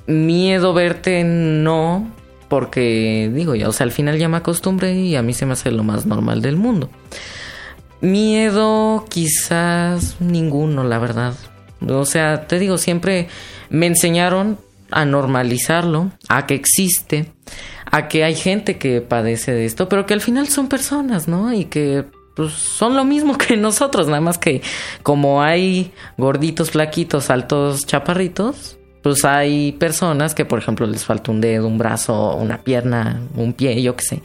Miedo 0.07 0.73
verte, 0.73 1.25
no, 1.25 2.11
porque 2.49 3.31
digo 3.35 3.55
ya, 3.55 3.69
o 3.69 3.73
sea, 3.73 3.85
al 3.85 3.93
final 3.93 4.19
ya 4.19 4.29
me 4.29 4.37
acostumbré 4.37 4.95
y 4.95 5.17
a 5.17 5.23
mí 5.23 5.35
se 5.35 5.47
me 5.47 5.55
hace 5.55 5.71
lo 5.73 5.83
más 5.83 6.07
normal 6.07 6.43
del 6.43 6.57
mundo. 6.57 6.91
Miedo, 8.01 9.05
quizás 9.09 10.17
ninguno, 10.21 10.85
la 10.85 10.99
verdad. 10.99 11.35
O 11.87 12.05
sea, 12.05 12.47
te 12.47 12.59
digo, 12.59 12.79
siempre 12.79 13.29
me 13.69 13.87
enseñaron 13.87 14.59
a 14.91 15.05
normalizarlo, 15.05 16.13
a 16.29 16.47
que 16.47 16.55
existe, 16.55 17.33
a 17.91 18.09
que 18.09 18.25
hay 18.25 18.35
gente 18.35 18.79
que 18.79 19.01
padece 19.01 19.53
de 19.53 19.65
esto, 19.65 19.89
pero 19.89 20.07
que 20.07 20.15
al 20.15 20.21
final 20.21 20.49
son 20.49 20.69
personas, 20.69 21.29
¿no? 21.29 21.53
Y 21.53 21.67
que 21.67 22.05
pues 22.35 22.53
son 22.53 22.95
lo 22.95 23.05
mismo 23.05 23.39
que 23.39 23.57
nosotros, 23.57 24.07
nada 24.07 24.21
más 24.21 24.39
que 24.39 24.63
como 25.03 25.43
hay 25.43 25.93
gorditos, 26.17 26.71
flaquitos, 26.71 27.31
altos, 27.31 27.87
chaparritos, 27.87 28.79
pues 29.03 29.25
hay 29.25 29.71
personas 29.73 30.35
que 30.35 30.45
por 30.45 30.59
ejemplo 30.59 30.85
les 30.87 31.05
falta 31.05 31.31
un 31.31 31.41
dedo, 31.41 31.69
un 31.69 31.79
brazo, 31.79 32.35
una 32.35 32.63
pierna, 32.63 33.23
un 33.37 33.53
pie, 33.53 33.81
yo 33.81 33.95
qué 33.95 34.05
sé. 34.05 34.23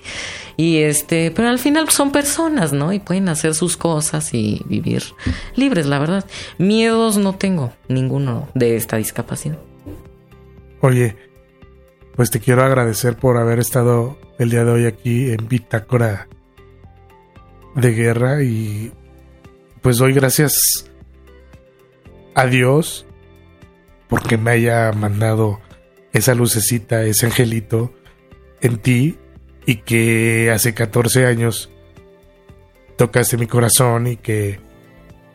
Y 0.57 0.77
este, 0.77 1.31
pero 1.31 1.49
al 1.49 1.59
final 1.59 1.87
son 1.89 2.11
personas, 2.11 2.73
¿no? 2.73 2.91
Y 2.91 2.99
pueden 2.99 3.29
hacer 3.29 3.53
sus 3.53 3.77
cosas 3.77 4.33
y 4.33 4.63
vivir 4.65 5.03
libres, 5.55 5.85
la 5.85 5.99
verdad. 5.99 6.25
Miedos 6.57 7.17
no 7.17 7.35
tengo 7.35 7.71
ninguno 7.89 8.49
de 8.55 8.75
esta 8.75 8.97
discapacidad. 8.97 9.59
Oye, 10.81 11.15
pues 12.15 12.29
te 12.29 12.39
quiero 12.39 12.63
agradecer 12.63 13.15
por 13.15 13.37
haber 13.37 13.59
estado 13.59 14.17
el 14.37 14.49
día 14.49 14.63
de 14.63 14.71
hoy 14.71 14.85
aquí 14.85 15.31
en 15.31 15.47
Bitácora 15.47 16.27
de 17.75 17.91
Guerra 17.93 18.43
y 18.43 18.91
pues 19.81 19.97
doy 19.97 20.13
gracias 20.13 20.89
a 22.35 22.45
Dios 22.45 23.05
porque 24.07 24.37
me 24.37 24.51
haya 24.51 24.91
mandado 24.91 25.59
esa 26.11 26.35
lucecita, 26.35 27.03
ese 27.03 27.27
angelito 27.27 27.93
en 28.61 28.77
ti 28.77 29.17
y 29.65 29.77
que 29.77 30.51
hace 30.51 30.73
14 30.73 31.25
años 31.25 31.71
tocaste 32.97 33.37
mi 33.37 33.47
corazón 33.47 34.07
y 34.07 34.17
que 34.17 34.59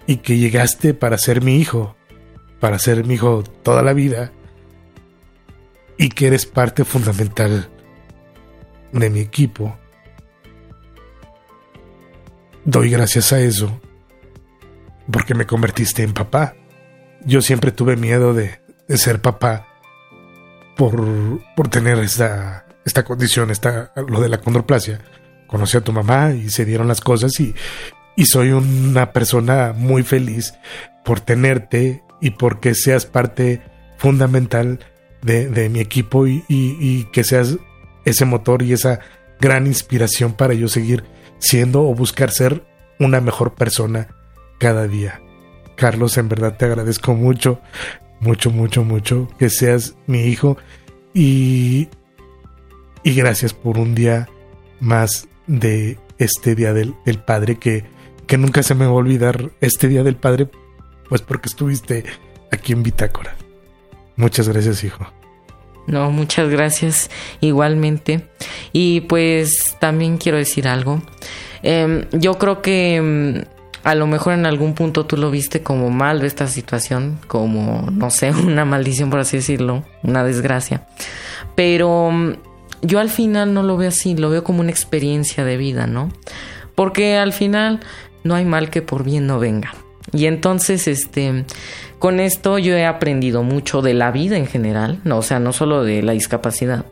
y 0.06 0.18
que 0.18 0.38
llegaste 0.38 0.94
para 0.94 1.18
ser 1.18 1.42
mi 1.42 1.56
hijo, 1.56 1.96
para 2.60 2.78
ser 2.78 3.04
mi 3.04 3.14
hijo 3.14 3.42
toda 3.62 3.82
la 3.82 3.92
vida 3.92 4.32
y 5.98 6.10
que 6.10 6.26
eres 6.28 6.46
parte 6.46 6.84
fundamental 6.84 7.68
de 8.92 9.10
mi 9.10 9.20
equipo. 9.20 9.78
Doy 12.64 12.90
gracias 12.90 13.32
a 13.32 13.40
eso 13.40 13.80
porque 15.10 15.34
me 15.34 15.46
convertiste 15.46 16.02
en 16.02 16.12
papá. 16.12 16.56
Yo 17.24 17.40
siempre 17.40 17.72
tuve 17.72 17.96
miedo 17.96 18.34
de, 18.34 18.60
de 18.88 18.98
ser 18.98 19.20
papá 19.20 19.66
por, 20.76 21.40
por 21.54 21.68
tener 21.68 21.98
esta, 21.98 22.66
esta 22.84 23.04
condición, 23.04 23.50
esta, 23.50 23.92
lo 24.08 24.20
de 24.20 24.28
la 24.28 24.38
condroplasia. 24.38 25.00
Conocí 25.46 25.76
a 25.76 25.82
tu 25.82 25.92
mamá 25.92 26.32
y 26.32 26.50
se 26.50 26.64
dieron 26.64 26.88
las 26.88 27.00
cosas 27.00 27.38
y, 27.40 27.54
y 28.16 28.26
soy 28.26 28.50
una 28.50 29.12
persona 29.12 29.72
muy 29.76 30.02
feliz 30.02 30.54
por 31.04 31.20
tenerte 31.20 32.02
y 32.20 32.30
porque 32.30 32.74
seas 32.74 33.06
parte 33.06 33.62
fundamental 33.96 34.80
de, 35.26 35.68
mi 35.68 35.80
equipo 35.80 36.26
y, 36.26 37.08
que 37.12 37.24
seas 37.24 37.56
ese 38.04 38.24
motor 38.24 38.62
y 38.62 38.72
esa 38.72 39.00
gran 39.40 39.66
inspiración 39.66 40.32
para 40.32 40.54
yo 40.54 40.68
seguir 40.68 41.04
siendo 41.38 41.82
o 41.82 41.94
buscar 41.94 42.30
ser 42.30 42.64
una 42.98 43.20
mejor 43.20 43.54
persona 43.54 44.08
cada 44.58 44.86
día. 44.86 45.20
Carlos, 45.76 46.16
en 46.16 46.28
verdad 46.28 46.56
te 46.56 46.64
agradezco 46.64 47.14
mucho, 47.14 47.60
mucho, 48.20 48.50
mucho, 48.50 48.84
mucho 48.84 49.28
que 49.38 49.50
seas 49.50 49.96
mi 50.06 50.20
hijo 50.20 50.56
y, 51.12 51.88
y 53.02 53.14
gracias 53.14 53.52
por 53.52 53.78
un 53.78 53.94
día 53.94 54.28
más 54.80 55.28
de 55.46 55.98
este 56.18 56.54
Día 56.54 56.72
del, 56.72 56.94
del 57.04 57.18
Padre 57.18 57.56
que, 57.56 57.84
que 58.26 58.38
nunca 58.38 58.62
se 58.62 58.74
me 58.74 58.86
va 58.86 58.92
a 58.92 58.94
olvidar 58.94 59.50
este 59.60 59.88
Día 59.88 60.02
del 60.02 60.16
Padre, 60.16 60.48
pues 61.08 61.20
porque 61.20 61.48
estuviste 61.48 62.04
aquí 62.50 62.72
en 62.72 62.82
Bitácora. 62.82 63.35
Muchas 64.16 64.48
gracias, 64.48 64.82
hijo. 64.84 65.06
No, 65.86 66.10
muchas 66.10 66.48
gracias 66.50 67.10
igualmente. 67.40 68.28
Y 68.72 69.02
pues 69.02 69.76
también 69.78 70.18
quiero 70.18 70.38
decir 70.38 70.66
algo. 70.66 71.02
Em, 71.62 72.06
yo 72.12 72.38
creo 72.38 72.60
que 72.60 72.96
em, 72.96 73.44
a 73.84 73.94
lo 73.94 74.06
mejor 74.06 74.34
en 74.34 74.46
algún 74.46 74.74
punto 74.74 75.06
tú 75.06 75.16
lo 75.16 75.30
viste 75.30 75.62
como 75.62 75.90
mal 75.90 76.20
de 76.20 76.26
esta 76.26 76.48
situación, 76.48 77.18
como, 77.28 77.88
no 77.92 78.10
sé, 78.10 78.30
una 78.44 78.64
maldición 78.64 79.10
por 79.10 79.20
así 79.20 79.36
decirlo, 79.36 79.84
una 80.02 80.24
desgracia. 80.24 80.86
Pero 81.54 82.08
em, 82.10 82.36
yo 82.82 82.98
al 82.98 83.10
final 83.10 83.54
no 83.54 83.62
lo 83.62 83.76
veo 83.76 83.88
así, 83.88 84.16
lo 84.16 84.30
veo 84.30 84.44
como 84.44 84.60
una 84.60 84.70
experiencia 84.70 85.44
de 85.44 85.56
vida, 85.56 85.86
¿no? 85.86 86.10
Porque 86.74 87.16
al 87.16 87.32
final 87.32 87.80
no 88.24 88.34
hay 88.34 88.44
mal 88.44 88.70
que 88.70 88.82
por 88.82 89.04
bien 89.04 89.26
no 89.26 89.38
venga. 89.38 89.74
Y 90.12 90.26
entonces, 90.26 90.86
este, 90.86 91.44
con 91.98 92.20
esto 92.20 92.58
yo 92.58 92.74
he 92.76 92.86
aprendido 92.86 93.42
mucho 93.42 93.82
de 93.82 93.94
la 93.94 94.10
vida 94.10 94.36
en 94.36 94.46
general, 94.46 95.00
no, 95.04 95.18
o 95.18 95.22
sea, 95.22 95.38
no 95.38 95.52
solo 95.52 95.82
de 95.82 96.02
la 96.02 96.12
discapacidad, 96.12 96.86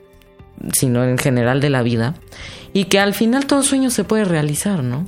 sino 0.73 1.05
en 1.05 1.19
general 1.19 1.61
de 1.61 1.71
la 1.71 1.83
vida, 1.83 2.15
y 2.73 2.85
que 2.85 2.99
al 2.99 3.15
final 3.15 3.47
todo 3.47 3.63
sueño 3.63 3.91
se 3.91 4.05
puede 4.05 4.25
realizar, 4.25 4.83
¿no? 4.83 5.07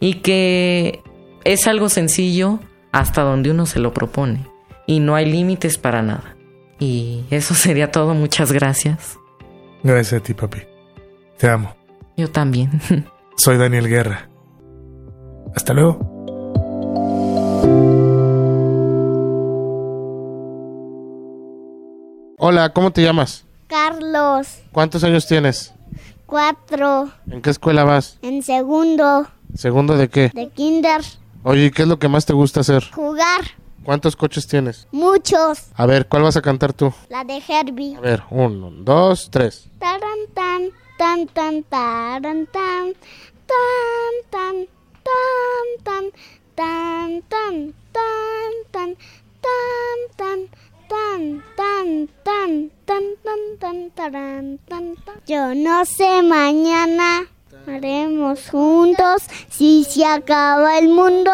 Y 0.00 0.14
que 0.14 1.02
es 1.44 1.66
algo 1.66 1.88
sencillo 1.88 2.60
hasta 2.92 3.22
donde 3.22 3.50
uno 3.50 3.66
se 3.66 3.80
lo 3.80 3.92
propone, 3.92 4.46
y 4.86 5.00
no 5.00 5.14
hay 5.14 5.30
límites 5.30 5.78
para 5.78 6.02
nada. 6.02 6.36
Y 6.78 7.24
eso 7.30 7.54
sería 7.54 7.90
todo, 7.90 8.14
muchas 8.14 8.52
gracias. 8.52 9.18
Gracias 9.82 10.20
a 10.20 10.24
ti, 10.24 10.34
papi. 10.34 10.60
Te 11.38 11.48
amo. 11.48 11.74
Yo 12.16 12.30
también. 12.30 12.80
Soy 13.36 13.58
Daniel 13.58 13.88
Guerra. 13.88 14.30
Hasta 15.54 15.74
luego. 15.74 16.13
Hola, 22.46 22.74
¿cómo 22.74 22.90
te 22.90 23.00
llamas? 23.00 23.46
Carlos, 23.68 24.58
¿Cuántos 24.70 25.02
años 25.02 25.26
tienes? 25.26 25.72
cuatro. 26.26 27.10
¿En 27.30 27.40
qué 27.40 27.48
escuela 27.48 27.84
vas? 27.84 28.18
En 28.20 28.42
segundo. 28.42 29.26
¿Segundo 29.54 29.96
de 29.96 30.10
qué? 30.10 30.28
De 30.34 30.50
kinder. 30.50 31.00
Oye, 31.42 31.64
¿y 31.64 31.70
qué 31.70 31.84
es 31.84 31.88
lo 31.88 31.98
que 31.98 32.06
más 32.06 32.26
te 32.26 32.34
gusta 32.34 32.60
hacer? 32.60 32.84
Jugar. 32.92 33.40
¿Cuántos 33.82 34.14
coches 34.14 34.46
tienes? 34.46 34.86
Muchos. 34.92 35.68
A 35.74 35.86
ver, 35.86 36.06
¿cuál 36.06 36.24
vas 36.24 36.36
a 36.36 36.42
cantar 36.42 36.74
tú? 36.74 36.92
La 37.08 37.24
de 37.24 37.42
Herbie. 37.48 37.96
A 37.96 38.00
ver, 38.00 38.22
uno, 38.28 38.70
dos, 38.70 39.30
tres. 39.30 39.70
Taran 39.78 40.02
tan, 40.34 40.68
tan, 40.98 41.26
tan, 41.28 41.62
taran 41.62 42.46
tan, 42.48 42.92
tan, 43.46 44.12
tan, 44.30 44.66
tan, 45.02 45.78
tan, 45.82 46.12
tan, 46.54 47.22
tan, 47.22 47.22
tan, 47.22 47.72
tan, 47.90 48.52
tan, 48.70 48.96
tan, 49.40 50.16
tan, 50.18 50.48
tan, 51.56 52.08
tan, 52.24 52.70
tan, 52.86 53.06
tan, 53.24 53.58
tan, 53.58 53.90
taran, 53.90 54.58
tan, 54.68 54.96
tan. 55.04 55.14
Yo 55.26 55.54
no 55.54 55.84
sé 55.84 56.22
mañana. 56.22 57.26
Haremos 57.66 58.50
juntos 58.50 59.22
si 59.48 59.84
se 59.84 60.04
acaba 60.04 60.78
el 60.78 60.88
mundo. 60.88 61.32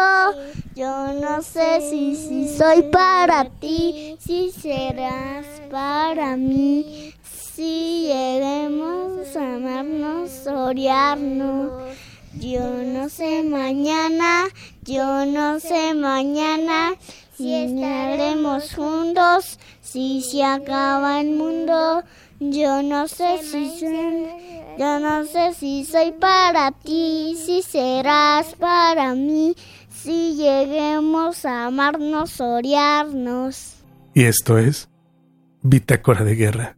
Yo 0.75 1.13
no 1.13 1.41
sé 1.41 1.81
si, 1.81 2.15
si 2.15 2.57
soy 2.57 2.83
para 2.83 3.49
ti, 3.49 4.15
si 4.19 4.51
serás 4.51 5.45
para 5.69 6.37
mí. 6.37 7.13
Si 7.23 8.03
lleguemos 8.07 9.35
a 9.35 9.55
amarnos, 9.55 10.47
odiarnos. 10.47 11.71
Yo 12.39 12.61
no 12.61 13.09
sé 13.09 13.43
mañana, 13.43 14.45
yo 14.83 15.25
no 15.25 15.59
sé 15.59 15.93
mañana 15.93 16.95
si 17.41 17.55
estaremos 17.55 18.75
juntos, 18.75 19.57
si 19.81 20.21
se 20.21 20.43
acaba 20.43 21.21
el 21.21 21.31
mundo. 21.31 22.03
Yo 22.39 22.83
no 22.83 23.07
sé 23.07 23.39
si 23.39 23.79
soy, 23.79 24.27
yo 24.77 24.99
no 24.99 25.25
sé 25.25 25.55
si 25.55 25.83
soy 25.83 26.11
para 26.11 26.71
ti, 26.71 27.35
si 27.35 27.63
serás 27.63 28.53
para 28.55 29.15
mí, 29.15 29.55
si 29.89 30.35
lleguemos 30.35 31.43
a 31.45 31.65
amarnos, 31.65 32.39
odiarnos. 32.39 33.77
Y 34.13 34.25
esto 34.25 34.59
es 34.59 34.87
Bitácora 35.63 36.23
de 36.23 36.35
Guerra. 36.35 36.77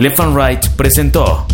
Left 0.00 0.18
and 0.18 0.34
presentó 0.78 1.46